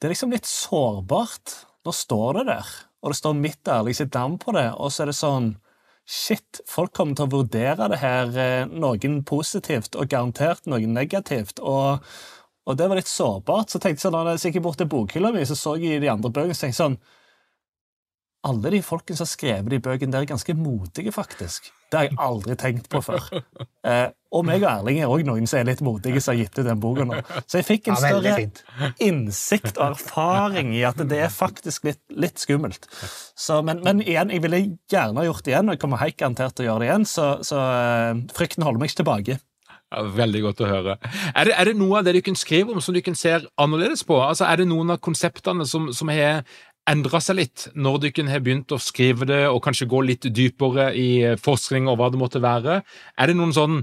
det 0.00 0.08
er 0.08 0.14
liksom 0.14 0.32
litt 0.32 0.48
sårbart. 0.48 1.58
Nå 1.84 1.92
står 1.96 2.40
det 2.40 2.46
der, 2.50 2.72
og 3.00 3.12
det 3.12 3.18
står 3.20 3.36
mitt 3.36 3.68
ærlig 3.68 3.96
sitt 3.96 4.16
navn 4.16 4.36
på 4.40 4.52
det, 4.56 4.66
og 4.76 4.92
så 4.92 5.04
er 5.04 5.12
det 5.12 5.18
sånn 5.20 5.52
Shit, 6.10 6.58
folk 6.66 6.90
kommer 6.96 7.14
til 7.14 7.28
å 7.28 7.30
vurdere 7.30 7.86
det 7.92 8.00
her 8.00 8.32
eh, 8.34 8.64
noen 8.66 9.20
positivt 9.22 9.94
og 9.94 10.08
garantert 10.10 10.64
noen 10.66 10.90
negativt. 10.96 11.60
og 11.62 12.02
og 12.68 12.76
det 12.78 12.86
var 12.90 13.00
litt 13.00 13.10
sårbart. 13.10 13.72
Så 13.72 13.80
tenkte 13.80 13.98
jeg 13.98 14.04
sånn, 14.04 14.14
da 14.14 14.34
jeg 14.36 14.52
gikk 14.54 14.62
bort 14.62 14.78
til 14.78 14.90
bokhylla 14.90 15.32
mi, 15.34 15.42
så 15.48 15.56
så 15.58 15.74
jeg 15.80 16.02
de 16.02 16.10
andre 16.12 16.30
bøkene, 16.30 16.54
så 16.54 16.66
tenkte 16.66 16.76
jeg 16.76 16.82
sånn 16.82 17.00
alle 18.50 18.72
de 18.72 18.80
folkene 18.84 19.18
som 19.18 19.26
har 19.26 19.34
skrevet 19.34 19.72
de 19.72 19.80
bøkene, 19.84 20.12
der 20.14 20.24
er 20.24 20.30
ganske 20.30 20.54
modige, 20.56 21.12
faktisk. 21.12 21.68
Det 21.92 21.98
har 21.98 22.06
jeg 22.08 22.16
aldri 22.24 22.56
tenkt 22.60 22.90
på 22.92 23.02
før. 23.04 23.26
Eh, 23.90 24.08
og 24.30 24.44
meg 24.46 24.62
og 24.62 24.68
Erling 24.70 25.00
er 25.02 25.10
òg 25.10 25.24
noen 25.26 25.46
som 25.50 25.58
er 25.58 25.66
litt 25.66 25.80
modige, 25.82 26.20
som 26.22 26.32
har 26.36 26.40
gitt 26.44 26.58
ut 26.60 26.66
den 26.68 26.78
boka 26.82 27.04
nå. 27.08 27.18
Så 27.50 27.58
jeg 27.58 27.66
fikk 27.66 27.88
en 27.90 27.96
Ja, 27.98 28.12
større 28.12 28.34
fint. 28.38 28.62
innsikt 29.02 29.76
og 29.80 29.88
erfaring 29.96 30.72
i 30.76 30.84
at 30.86 31.00
det 31.10 31.18
er 31.24 31.32
faktisk 31.34 31.88
litt, 31.88 32.00
litt 32.14 32.38
skummelt. 32.38 32.86
Så, 33.34 33.60
men, 33.66 33.82
men 33.86 34.02
igjen, 34.04 34.30
jeg 34.30 34.42
ville 34.44 34.60
gjerne 34.90 35.18
ha 35.22 35.26
gjort 35.26 35.44
det 35.46 35.54
igjen, 35.54 35.68
og 35.70 35.74
jeg 35.76 35.82
kommer 35.82 36.02
helt 36.04 36.18
garantert 36.20 36.54
til 36.54 36.66
å 36.66 36.70
gjøre 36.70 36.84
det 36.84 36.90
igjen, 36.90 37.06
så, 37.10 37.28
så 37.46 37.58
eh, 37.60 38.20
frykten 38.36 38.66
holder 38.66 38.82
meg 38.84 38.92
ikke 38.92 39.00
tilbake. 39.02 39.38
Ja, 39.90 40.04
veldig 40.14 40.40
godt 40.44 40.60
å 40.62 40.68
høre. 40.70 40.92
Er 41.34 41.48
det, 41.48 41.54
er 41.58 41.66
det 41.72 41.78
noe 41.80 41.98
av 41.98 42.04
det 42.06 42.12
du 42.14 42.20
kan 42.22 42.36
skrive 42.38 42.70
om 42.70 42.78
som 42.84 42.94
du 42.94 43.00
kan 43.02 43.16
se 43.18 43.32
annerledes 43.58 44.04
på? 44.06 44.20
Altså, 44.22 44.46
Er 44.46 44.60
det 44.62 44.68
noen 44.70 44.92
av 44.94 45.00
konseptene 45.02 45.66
som, 45.66 45.88
som 45.96 46.12
har 46.14 46.44
endra 46.90 47.18
seg 47.22 47.36
litt 47.40 47.64
når 47.74 47.98
du 48.04 48.06
kan 48.14 48.30
ha 48.30 48.38
begynt 48.42 48.70
å 48.70 48.78
skrive 48.80 49.26
det, 49.26 49.40
og 49.50 49.58
kanskje 49.66 49.88
gå 49.90 50.04
litt 50.06 50.28
dypere 50.34 50.92
i 50.94 51.08
forskning 51.42 51.90
og 51.90 51.98
hva 51.98 52.08
det 52.14 52.22
måtte 52.22 52.42
være? 52.42 52.78
Er 53.18 53.30
det 53.32 53.36
noen 53.38 53.52
sånn 53.56 53.80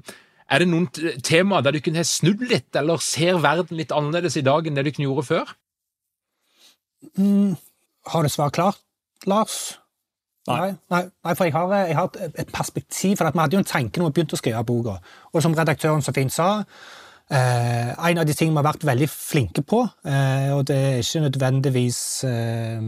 er 0.50 0.60
det 0.64 0.68
noen 0.70 0.88
temaer 1.26 1.64
der 1.66 1.76
du 1.76 1.82
kunne 1.84 2.02
ha 2.02 2.08
snudd 2.08 2.44
litt, 2.48 2.70
eller 2.76 3.02
ser 3.04 3.40
verden 3.44 3.78
litt 3.78 3.92
annerledes 3.96 4.38
i 4.40 4.46
dag 4.46 4.68
enn 4.68 4.78
det 4.78 4.86
du 4.88 4.92
kunne 4.96 5.10
gjøre 5.10 5.26
før? 5.28 5.56
Mm, 7.18 7.58
har 8.14 8.24
du 8.24 8.30
svar 8.32 8.50
klart, 8.56 8.80
Lars? 9.26 9.78
Nei. 10.48 10.70
Nei, 10.90 11.02
nei, 11.26 11.34
for 11.36 11.44
jeg 11.44 11.54
har, 11.54 11.74
jeg 11.90 11.96
har 11.98 12.12
et- 12.24 12.40
et 12.40 12.52
perspektiv. 12.54 13.18
for 13.18 13.26
at 13.26 13.34
Vi 13.34 13.40
hadde 13.40 13.54
jo 13.54 13.60
en 13.60 13.66
tanke 13.66 14.00
når 14.00 14.14
vi 14.14 14.22
begynte 14.22 14.36
å 14.38 14.40
skrive 14.40 14.64
boka. 14.66 15.00
Og 15.34 15.42
som 15.42 15.54
redaktøren 15.54 16.02
så 16.02 16.14
fint 16.14 16.32
sa, 16.32 16.64
eh, 17.30 17.94
en 18.10 18.18
av 18.18 18.26
de 18.26 18.34
tingene 18.34 18.56
vi 18.56 18.64
har 18.64 18.74
vært 18.74 18.86
veldig 18.86 19.10
flinke 19.10 19.62
på, 19.66 19.84
eh, 20.06 20.52
og 20.56 20.66
det 20.66 20.76
er 20.78 21.00
ikke 21.00 21.30
nødvendigvis 21.30 22.24
eh, 22.24 22.80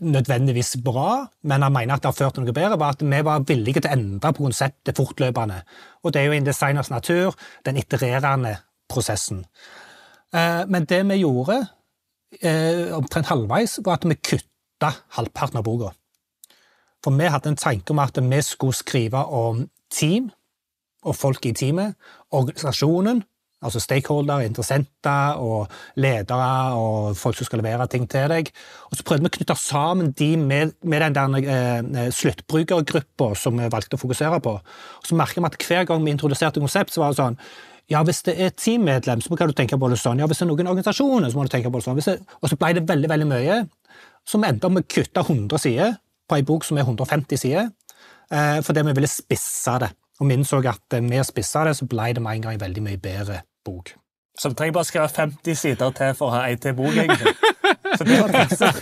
nødvendigvis 0.00 0.76
bra, 0.84 1.26
men 1.42 1.62
han 1.62 1.72
mener 1.72 1.94
at 1.94 2.02
det 2.02 2.10
har 2.10 2.18
ført 2.18 2.34
til 2.34 2.44
noe 2.44 2.54
bedre, 2.56 2.78
var 2.80 2.96
at 2.96 3.04
vi 3.04 3.20
var 3.24 3.44
villige 3.48 3.80
til 3.80 3.90
å 3.90 3.94
endre 3.96 4.32
på 4.32 4.46
konseptet 4.46 4.98
fortløpende. 4.98 5.62
Og 6.02 6.12
det 6.12 6.20
er 6.20 6.28
jo 6.28 6.36
i 6.36 6.40
en 6.40 6.46
designers 6.46 6.90
natur, 6.90 7.36
den 7.66 7.80
itererende 7.80 8.56
prosessen. 8.90 9.44
Eh, 10.34 10.64
Men 10.68 10.84
det 10.84 11.02
vi 11.08 11.22
gjorde 11.22 11.66
eh, 12.42 12.92
omtrent 12.96 13.26
halvveis, 13.26 13.80
var 13.84 14.00
at 14.00 14.08
vi 14.08 14.14
kutta 14.14 14.92
halvparten 15.16 15.58
av 15.58 15.64
boka. 15.64 15.92
For 17.04 17.14
vi 17.18 17.30
hadde 17.30 17.48
en 17.48 17.56
tanke 17.56 17.90
om 17.90 17.98
at 17.98 18.18
vi 18.18 18.42
skulle 18.42 18.78
skrive 18.78 19.24
om 19.24 19.68
team 19.90 20.30
og 21.02 21.16
folk 21.16 21.46
i 21.46 21.52
teamet, 21.52 21.94
organisasjonen, 22.30 23.24
altså 23.62 23.80
stakeholder, 23.82 24.44
interessenter 24.46 25.40
og 25.40 25.70
ledere 26.02 26.76
og 26.78 27.16
folk 27.18 27.38
som 27.38 27.48
skal 27.48 27.62
levere 27.62 27.88
ting 27.90 28.06
til 28.10 28.28
deg. 28.32 28.52
Og 28.90 28.98
så 28.98 29.06
prøvde 29.06 29.26
vi 29.26 29.32
å 29.32 29.36
knytte 29.38 29.58
sammen 29.58 30.12
de 30.18 30.30
med, 30.40 30.74
med 30.82 31.04
den 31.06 31.18
der 31.18 31.50
eh, 31.56 32.08
sluttbrukergruppa 32.14 33.32
som 33.38 33.58
vi 33.60 33.70
valgte 33.72 33.98
å 33.98 34.02
fokusere 34.02 34.40
på. 34.44 34.56
Og 34.58 35.08
så 35.08 35.18
merker 35.18 35.42
vi 35.42 35.50
at 35.50 35.68
hver 35.68 35.86
gang 35.90 36.02
vi 36.04 36.14
introduserte 36.14 36.62
konsept, 36.62 36.94
så 36.94 37.04
var 37.04 37.14
det 37.14 37.22
sånn 37.22 37.38
ja, 37.90 38.00
hvis 38.06 38.22
det 38.24 38.36
er 38.40 38.52
teammedlem, 38.56 39.20
så 39.20 39.36
kan 39.36 39.50
du 39.50 39.56
tenke 39.56 39.76
på 39.76 39.88
det 39.90 39.98
sånn. 40.00 40.20
Ja, 40.22 40.28
hvis 40.30 40.40
det 40.40 40.46
er 40.46 40.52
noen 40.52 40.70
organisasjoner, 40.70 41.28
så 41.28 41.38
må 41.38 41.44
du 41.44 41.52
tenke 41.52 41.68
på 41.68 41.80
det 41.80 41.84
sånn. 41.84 41.98
Det, 41.98 42.14
og 42.40 42.48
så 42.48 42.56
ble 42.56 42.70
det 42.78 42.86
veldig, 42.88 43.10
veldig 43.10 43.28
mye, 43.28 43.58
så 44.28 44.40
vi 44.40 44.48
endte 44.48 44.68
opp 44.68 44.76
med 44.76 44.86
å 44.86 44.92
kutte 44.94 45.24
100 45.26 45.60
sider 45.60 45.96
på 46.30 46.38
ei 46.38 46.46
bok 46.46 46.64
som 46.64 46.78
er 46.78 46.86
150 46.86 47.42
sider, 47.42 47.68
eh, 48.30 48.60
fordi 48.64 48.86
vi 48.86 48.96
ville 48.96 49.10
spisse 49.10 49.76
det. 49.82 49.90
Og 50.20 50.28
vi 50.30 50.38
innså 50.38 50.62
at 50.70 50.96
eh, 50.96 51.04
med 51.04 51.24
å 51.24 51.26
spisse 51.26 51.64
det, 51.66 51.74
så 51.76 51.88
ble 51.90 52.12
det 52.14 52.22
med 52.22 52.38
en 52.38 52.46
gang 52.46 52.60
veldig 52.62 52.86
mye 52.86 53.02
bedre 53.02 53.42
bok. 53.64 53.94
Så 54.38 54.48
vi 54.48 54.54
trenger 54.54 54.72
bare 54.72 54.88
skrive 54.88 55.08
50 55.08 55.58
sider 55.58 55.90
til 55.96 56.14
for 56.18 56.30
å 56.30 56.36
ha 56.36 56.46
ei 56.48 56.56
til 56.60 56.74
bok, 56.76 56.94
egentlig. 56.96 57.34
Så 57.98 58.06
det 58.08 58.16
var 58.22 58.32
trikset. 58.32 58.78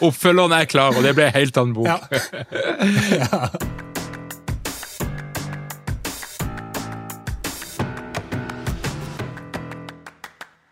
Oppfølgeren 0.00 0.54
er 0.56 0.70
klar, 0.70 0.96
og 0.96 1.04
det 1.04 1.12
ble 1.16 1.28
en 1.28 1.36
helt 1.36 1.60
annen 1.60 1.74
bok. 1.76 1.86
Ja. 1.86 1.98
ja. 3.20 3.48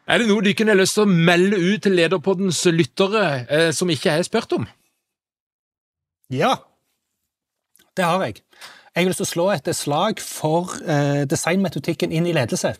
Er 0.06 0.22
det 0.22 0.28
noe 0.30 0.42
du 0.44 0.52
kunne 0.54 0.76
lyst 0.78 0.94
til 0.96 1.02
å 1.02 1.10
melde 1.10 1.58
ut 1.58 1.82
til 1.82 1.96
Lederpoddens 1.98 2.62
lyttere 2.70 3.24
eh, 3.50 3.70
som 3.74 3.90
ikke 3.90 4.14
er 4.14 4.22
spurt 4.24 4.52
om? 4.54 4.64
Ja, 6.32 6.54
det 7.98 8.06
har 8.06 8.22
jeg. 8.24 8.40
Jeg 8.96 9.04
har 9.04 9.12
lyst 9.12 9.20
til 9.20 9.26
å 9.26 9.28
slå 9.28 9.46
et 9.52 9.66
slag 9.76 10.20
for 10.24 10.70
eh, 10.88 11.26
designmetodikken 11.28 12.14
inn 12.16 12.24
i 12.30 12.32
ledelse. 12.32 12.70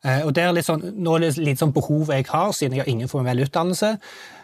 Eh, 0.00 0.22
og 0.24 0.32
det 0.32 0.46
er 0.46 0.54
litt 0.56 0.64
sånn, 0.64 0.86
Nå 1.04 1.18
er 1.18 1.26
det 1.26 1.34
litt 1.36 1.60
sånn 1.60 1.74
behov 1.76 2.08
jeg 2.14 2.24
har, 2.30 2.54
siden 2.56 2.78
jeg 2.78 2.86
har 2.86 2.88
ingen 2.88 3.10
formell 3.12 3.42
utdannelse. 3.44 3.90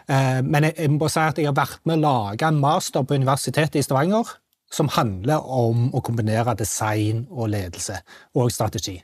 Eh, 0.05 0.43
men 0.45 0.67
jeg, 0.67 0.75
jeg 0.77 0.91
må 0.93 1.01
bare 1.01 1.15
si 1.15 1.23
at 1.23 1.41
jeg 1.41 1.49
har 1.49 1.57
vært 1.57 1.81
med 1.89 1.97
å 1.97 2.03
lage 2.03 2.45
en 2.45 2.61
master 2.61 3.01
på 3.01 3.17
Universitetet 3.17 3.81
i 3.81 3.83
Stavanger 3.87 4.29
som 4.69 4.91
handler 4.93 5.41
om 5.41 5.89
å 5.97 6.03
kombinere 6.05 6.53
design 6.59 7.25
og 7.33 7.49
ledelse 7.55 7.97
og 8.37 8.53
strategi. 8.53 8.99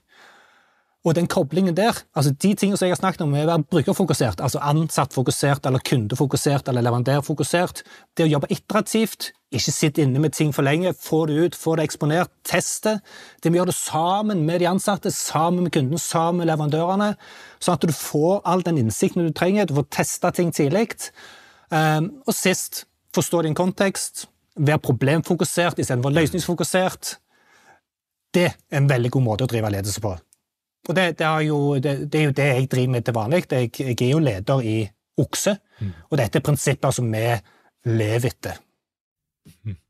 Og 1.06 1.14
den 1.14 1.28
koblingen 1.30 1.76
der, 1.78 1.94
altså 2.18 2.32
de 2.34 2.56
tingene 2.58 2.80
som 2.80 2.88
jeg 2.88 2.96
har 2.96 2.98
snakket 2.98 3.22
om, 3.22 3.34
er 3.38 3.46
å 3.46 3.52
være 3.52 3.68
brukerfokusert, 3.70 4.40
altså 4.42 4.58
ansattfokusert 4.66 5.68
eller 5.70 5.84
kundefokusert 5.86 6.72
eller 6.72 6.82
leverandørfokusert, 6.88 7.84
det 8.18 8.26
å 8.26 8.32
jobbe 8.32 8.50
iterativt, 8.50 9.30
ikke 9.54 9.74
sitte 9.76 10.02
inne 10.02 10.24
med 10.24 10.34
ting 10.34 10.50
for 10.56 10.66
lenge, 10.66 10.96
få 10.98 11.28
det 11.30 11.38
ut, 11.38 11.60
få 11.62 11.76
det 11.78 11.86
eksponert, 11.86 12.34
teste. 12.48 12.98
Det 13.38 13.54
vi 13.54 13.62
gjør 13.62 13.70
det 13.70 13.78
sammen 13.78 14.42
med 14.50 14.64
de 14.64 14.70
ansatte, 14.72 15.14
sammen 15.14 15.68
med 15.68 15.76
kunden, 15.78 16.02
sammen 16.02 16.42
med 16.42 16.50
leverandørene, 16.50 17.14
sånn 17.62 17.78
at 17.78 17.86
du 17.86 17.94
får 17.94 18.42
all 18.50 18.66
den 18.66 18.82
innsikten 18.82 19.30
du 19.30 19.34
trenger, 19.38 19.70
du 19.70 19.78
får 19.78 19.90
testa 20.02 20.34
ting 20.34 20.50
tidlig. 20.58 20.90
Um, 21.70 22.16
og 22.26 22.34
sist, 22.34 22.88
forstå 23.16 23.46
din 23.46 23.58
kontekst, 23.58 24.26
være 24.58 24.82
problemfokusert 24.82 25.78
istedenfor 25.80 26.18
løsningsfokusert. 26.18 27.20
Det 28.34 28.50
er 28.50 28.82
en 28.82 28.90
veldig 28.90 29.14
god 29.14 29.30
måte 29.30 29.46
å 29.46 29.54
drive 29.54 29.70
ledelse 29.72 30.02
på. 30.02 30.18
Og 30.88 30.96
det, 30.96 31.06
det, 31.20 31.26
er 31.26 31.48
jo, 31.48 31.60
det, 31.82 31.96
det 32.12 32.20
er 32.20 32.30
jo 32.30 32.36
det 32.38 32.50
jeg 32.52 32.70
driver 32.72 32.94
med 32.94 33.06
til 33.06 33.18
vanlig. 33.18 33.46
Jeg, 33.52 33.72
jeg 33.80 33.96
er 34.02 34.12
jo 34.12 34.20
leder 34.20 34.62
i 34.62 34.78
Okse, 35.18 35.56
og 36.10 36.18
dette 36.20 36.42
er 36.42 36.44
prinsipper 36.44 36.92
som 36.96 37.08
vi 37.12 37.24
lever 37.88 38.32
etter. 38.34 38.62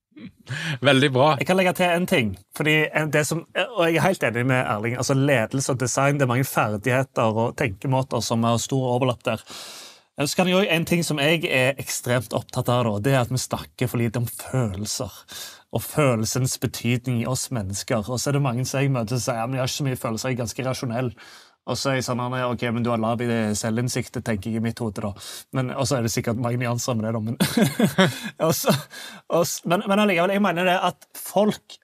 Veldig 0.86 1.10
bra. 1.12 1.32
Jeg 1.40 1.48
kan 1.50 1.58
legge 1.58 1.74
til 1.76 1.90
en 1.90 2.06
ting. 2.08 2.36
fordi 2.56 2.76
det 3.14 3.26
som, 3.28 3.46
og 3.78 3.88
Jeg 3.88 3.98
er 3.98 4.08
helt 4.08 4.24
enig 4.24 4.46
med 4.46 4.66
Erling. 4.66 4.98
altså 4.98 5.14
Ledelse 5.14 5.72
og 5.72 5.80
design 5.80 6.16
det 6.20 6.22
er 6.22 6.32
mange 6.32 6.44
ferdigheter 6.44 7.24
og 7.24 7.58
tenkemåter 7.58 8.22
som 8.22 8.44
har 8.44 8.58
stor 8.58 8.94
overlapp 8.96 9.26
der. 9.26 9.42
Så 10.26 10.36
kan 10.36 10.48
jeg 10.48 10.56
også, 10.56 10.72
En 10.72 10.86
ting 10.86 11.06
som 11.06 11.20
jeg 11.20 11.44
er 11.44 11.74
ekstremt 11.78 12.34
opptatt 12.34 12.70
av, 12.70 12.86
da, 12.86 13.00
det 13.00 13.14
er 13.14 13.22
at 13.22 13.32
vi 13.32 13.38
snakker 13.38 13.88
for 13.88 13.98
lite 13.98 14.18
om 14.18 14.28
følelser. 14.28 15.12
Og 15.76 15.84
følelsens 15.84 16.56
betydning 16.64 17.22
i 17.22 17.28
oss 17.28 17.50
mennesker. 17.52 18.06
Og 18.08 18.20
så 18.22 18.30
er 18.30 18.38
det 18.38 18.46
mange 18.46 18.64
som 18.68 18.80
jeg 18.80 18.94
møter 18.96 19.18
som 19.18 19.26
sier 19.26 19.42
ja, 19.42 19.48
men 19.50 19.58
jeg 19.58 19.66
har 19.66 19.72
ikke 19.72 19.80
så 19.82 19.88
mye 19.90 20.00
følelser, 20.00 20.32
jeg 20.32 20.38
er 20.38 20.44
ganske 20.46 20.68
rasjonell. 20.70 21.12
Og 21.66 21.78
så 21.82 21.90
er 21.90 21.98
jeg 21.98 22.06
sånn, 22.06 22.22
«Ja, 22.38 22.50
ok, 22.54 22.64
men 22.76 22.84
Du 22.86 22.92
har 22.92 23.02
lav 23.02 23.22
i 23.26 23.30
det 23.30 23.40
selvinnsiktet, 23.58 24.24
tenker 24.26 24.52
jeg 24.52 24.62
i 24.62 24.66
mitt 24.68 24.80
hode. 24.80 25.02
da. 25.02 25.14
Men, 25.58 25.72
Og 25.74 25.88
så 25.90 25.98
er 25.98 26.06
det 26.06 26.14
sikkert 26.14 26.38
mange 26.38 26.62
nyanser 26.62 26.94
med 26.94 27.08
det, 27.08 27.14
da. 27.16 27.20
Men, 27.20 27.38
også, 28.50 28.76
også, 29.34 29.66
men, 29.66 29.84
men 29.90 30.04
allikevel, 30.04 30.36
jeg 30.38 30.46
mener 30.46 30.70
det 30.70 30.78
at 30.92 31.10
folk 31.18 31.80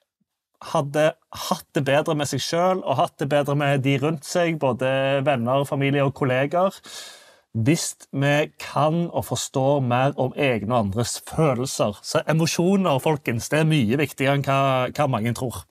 hadde 0.71 1.07
hatt 1.49 1.65
det 1.73 1.81
bedre 1.87 2.13
med 2.13 2.29
seg 2.29 2.43
sjøl 2.45 2.83
og 2.83 2.99
hatt 2.99 3.15
det 3.17 3.27
bedre 3.31 3.55
med 3.57 3.81
de 3.81 3.95
rundt 4.03 4.27
seg, 4.27 4.59
både 4.61 4.91
venner, 5.25 5.65
familie 5.65 6.05
og 6.05 6.13
kollegaer, 6.13 6.75
hvis 7.53 7.95
vi 8.15 8.35
kan 8.61 9.09
og 9.11 9.25
forstår 9.27 9.81
mer 9.83 10.13
om 10.19 10.31
egne 10.39 10.73
og 10.73 10.85
andres 10.85 11.17
følelser. 11.27 11.99
Så 12.03 12.23
emosjoner, 12.29 13.01
folkens, 13.03 13.49
det 13.51 13.59
er 13.59 13.67
mye 13.67 13.99
viktigere 13.99 14.39
enn 14.39 14.45
hva, 14.47 14.87
hva 14.95 15.07
mange 15.11 15.33
tror. 15.35 15.65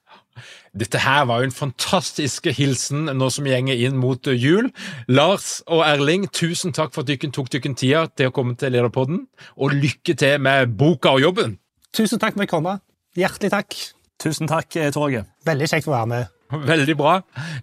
Dette 0.77 1.01
her 1.03 1.25
var 1.27 1.41
jo 1.41 1.49
en 1.49 1.55
fantastisk 1.55 2.47
hilsen 2.55 3.11
nå 3.19 3.29
som 3.35 3.49
gjenger 3.49 3.81
inn 3.87 3.99
mot 4.01 4.31
eh, 4.31 4.39
jul. 4.39 4.71
Lars 5.11 5.59
og 5.67 5.83
Erling, 5.87 6.29
tusen 6.33 6.75
takk 6.77 6.95
for 6.95 7.03
at 7.03 7.11
dere 7.11 7.33
tok 7.35 7.51
dere 7.53 7.75
tida 7.75 8.05
til 8.15 8.31
å 8.31 8.35
komme 8.35 8.55
til 8.61 8.77
Lederpodden, 8.77 9.25
og 9.59 9.75
lykke 9.75 10.15
til 10.15 10.39
med 10.41 10.77
boka 10.79 11.17
og 11.17 11.25
jobben! 11.27 11.59
Tusen 11.97 12.23
takk 12.23 12.37
for 12.37 12.45
at 12.45 12.47
jeg 12.47 12.55
kom. 12.55 12.71
Hjertelig 13.19 13.51
takk. 13.57 13.81
Tusen 14.23 14.51
takk, 14.51 14.77
Torget. 14.95 15.27
Veldig 15.49 15.73
kjekt 15.73 15.91
å 15.91 15.97
være 15.97 16.13
med. 16.13 16.40
Veldig 16.71 16.97
bra. 16.99 17.15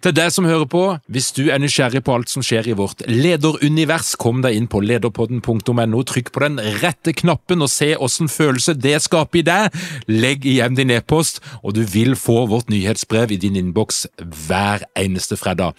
Til 0.03 0.13
deg 0.15 0.31
som 0.33 0.47
hører 0.47 0.67
på, 0.69 0.83
hvis 1.11 1.29
du 1.35 1.47
er 1.51 1.59
nysgjerrig 1.61 2.01
på 2.05 2.13
alt 2.15 2.31
som 2.31 2.45
skjer 2.45 2.69
i 2.71 2.75
vårt 2.77 3.03
lederunivers, 3.09 4.13
kom 4.19 4.41
deg 4.45 4.57
inn 4.57 4.69
på 4.71 4.81
lederpodden.no, 4.85 6.03
trykk 6.07 6.31
på 6.35 6.43
den 6.45 6.59
rette 6.81 7.13
knappen 7.17 7.65
og 7.65 7.71
se 7.71 7.93
åssen 7.95 8.31
følelse 8.31 8.77
det 8.79 8.97
skaper 9.03 9.41
i 9.41 9.45
deg. 9.47 9.81
Legg 10.07 10.47
igjen 10.47 10.77
din 10.77 10.93
e-post, 10.95 11.41
og 11.63 11.75
du 11.77 11.83
vil 11.87 12.15
få 12.19 12.45
vårt 12.51 12.71
nyhetsbrev 12.71 13.35
i 13.35 13.41
din 13.41 13.59
innboks 13.59 14.05
hver 14.47 14.87
eneste 14.99 15.39
fredag. 15.39 15.75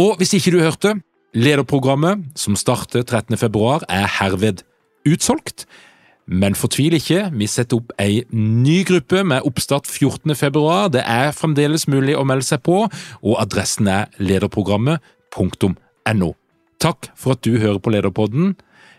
Og 0.00 0.16
hvis 0.20 0.36
ikke 0.38 0.54
du 0.56 0.62
hørte, 0.64 0.96
lederprogrammet 1.36 2.24
som 2.38 2.56
starter 2.56 3.04
13. 3.04 3.36
februar, 3.40 3.84
er 3.92 4.08
herved 4.18 4.64
utsolgt. 5.06 5.66
Men 6.26 6.56
fortvil 6.58 6.96
ikke, 6.98 7.28
vi 7.38 7.46
setter 7.46 7.78
opp 7.78 7.92
ei 8.02 8.24
ny 8.34 8.80
gruppe 8.88 9.22
med 9.22 9.46
oppstart 9.46 9.86
14. 9.86 10.34
februar. 10.34 10.90
Det 10.90 11.04
er 11.06 11.34
fremdeles 11.36 11.86
mulig 11.90 12.16
å 12.18 12.26
melde 12.26 12.48
seg 12.48 12.64
på, 12.66 12.82
og 13.22 13.42
adressen 13.42 13.86
er 13.90 14.10
lederprogrammet.no. 14.18 16.30
Takk 16.82 17.10
for 17.16 17.36
at 17.36 17.46
du 17.46 17.60
hører 17.62 17.80
på 17.80 17.94
Lederpodden. 17.94 18.56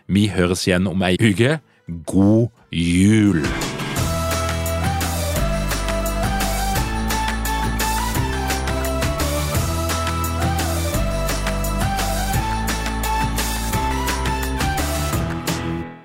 Vi 0.08 0.30
høres 0.32 0.64
igjen 0.66 0.88
om 0.88 1.04
ei 1.04 1.18
uke. 1.20 1.58
God 2.08 2.48
jul! 2.72 3.44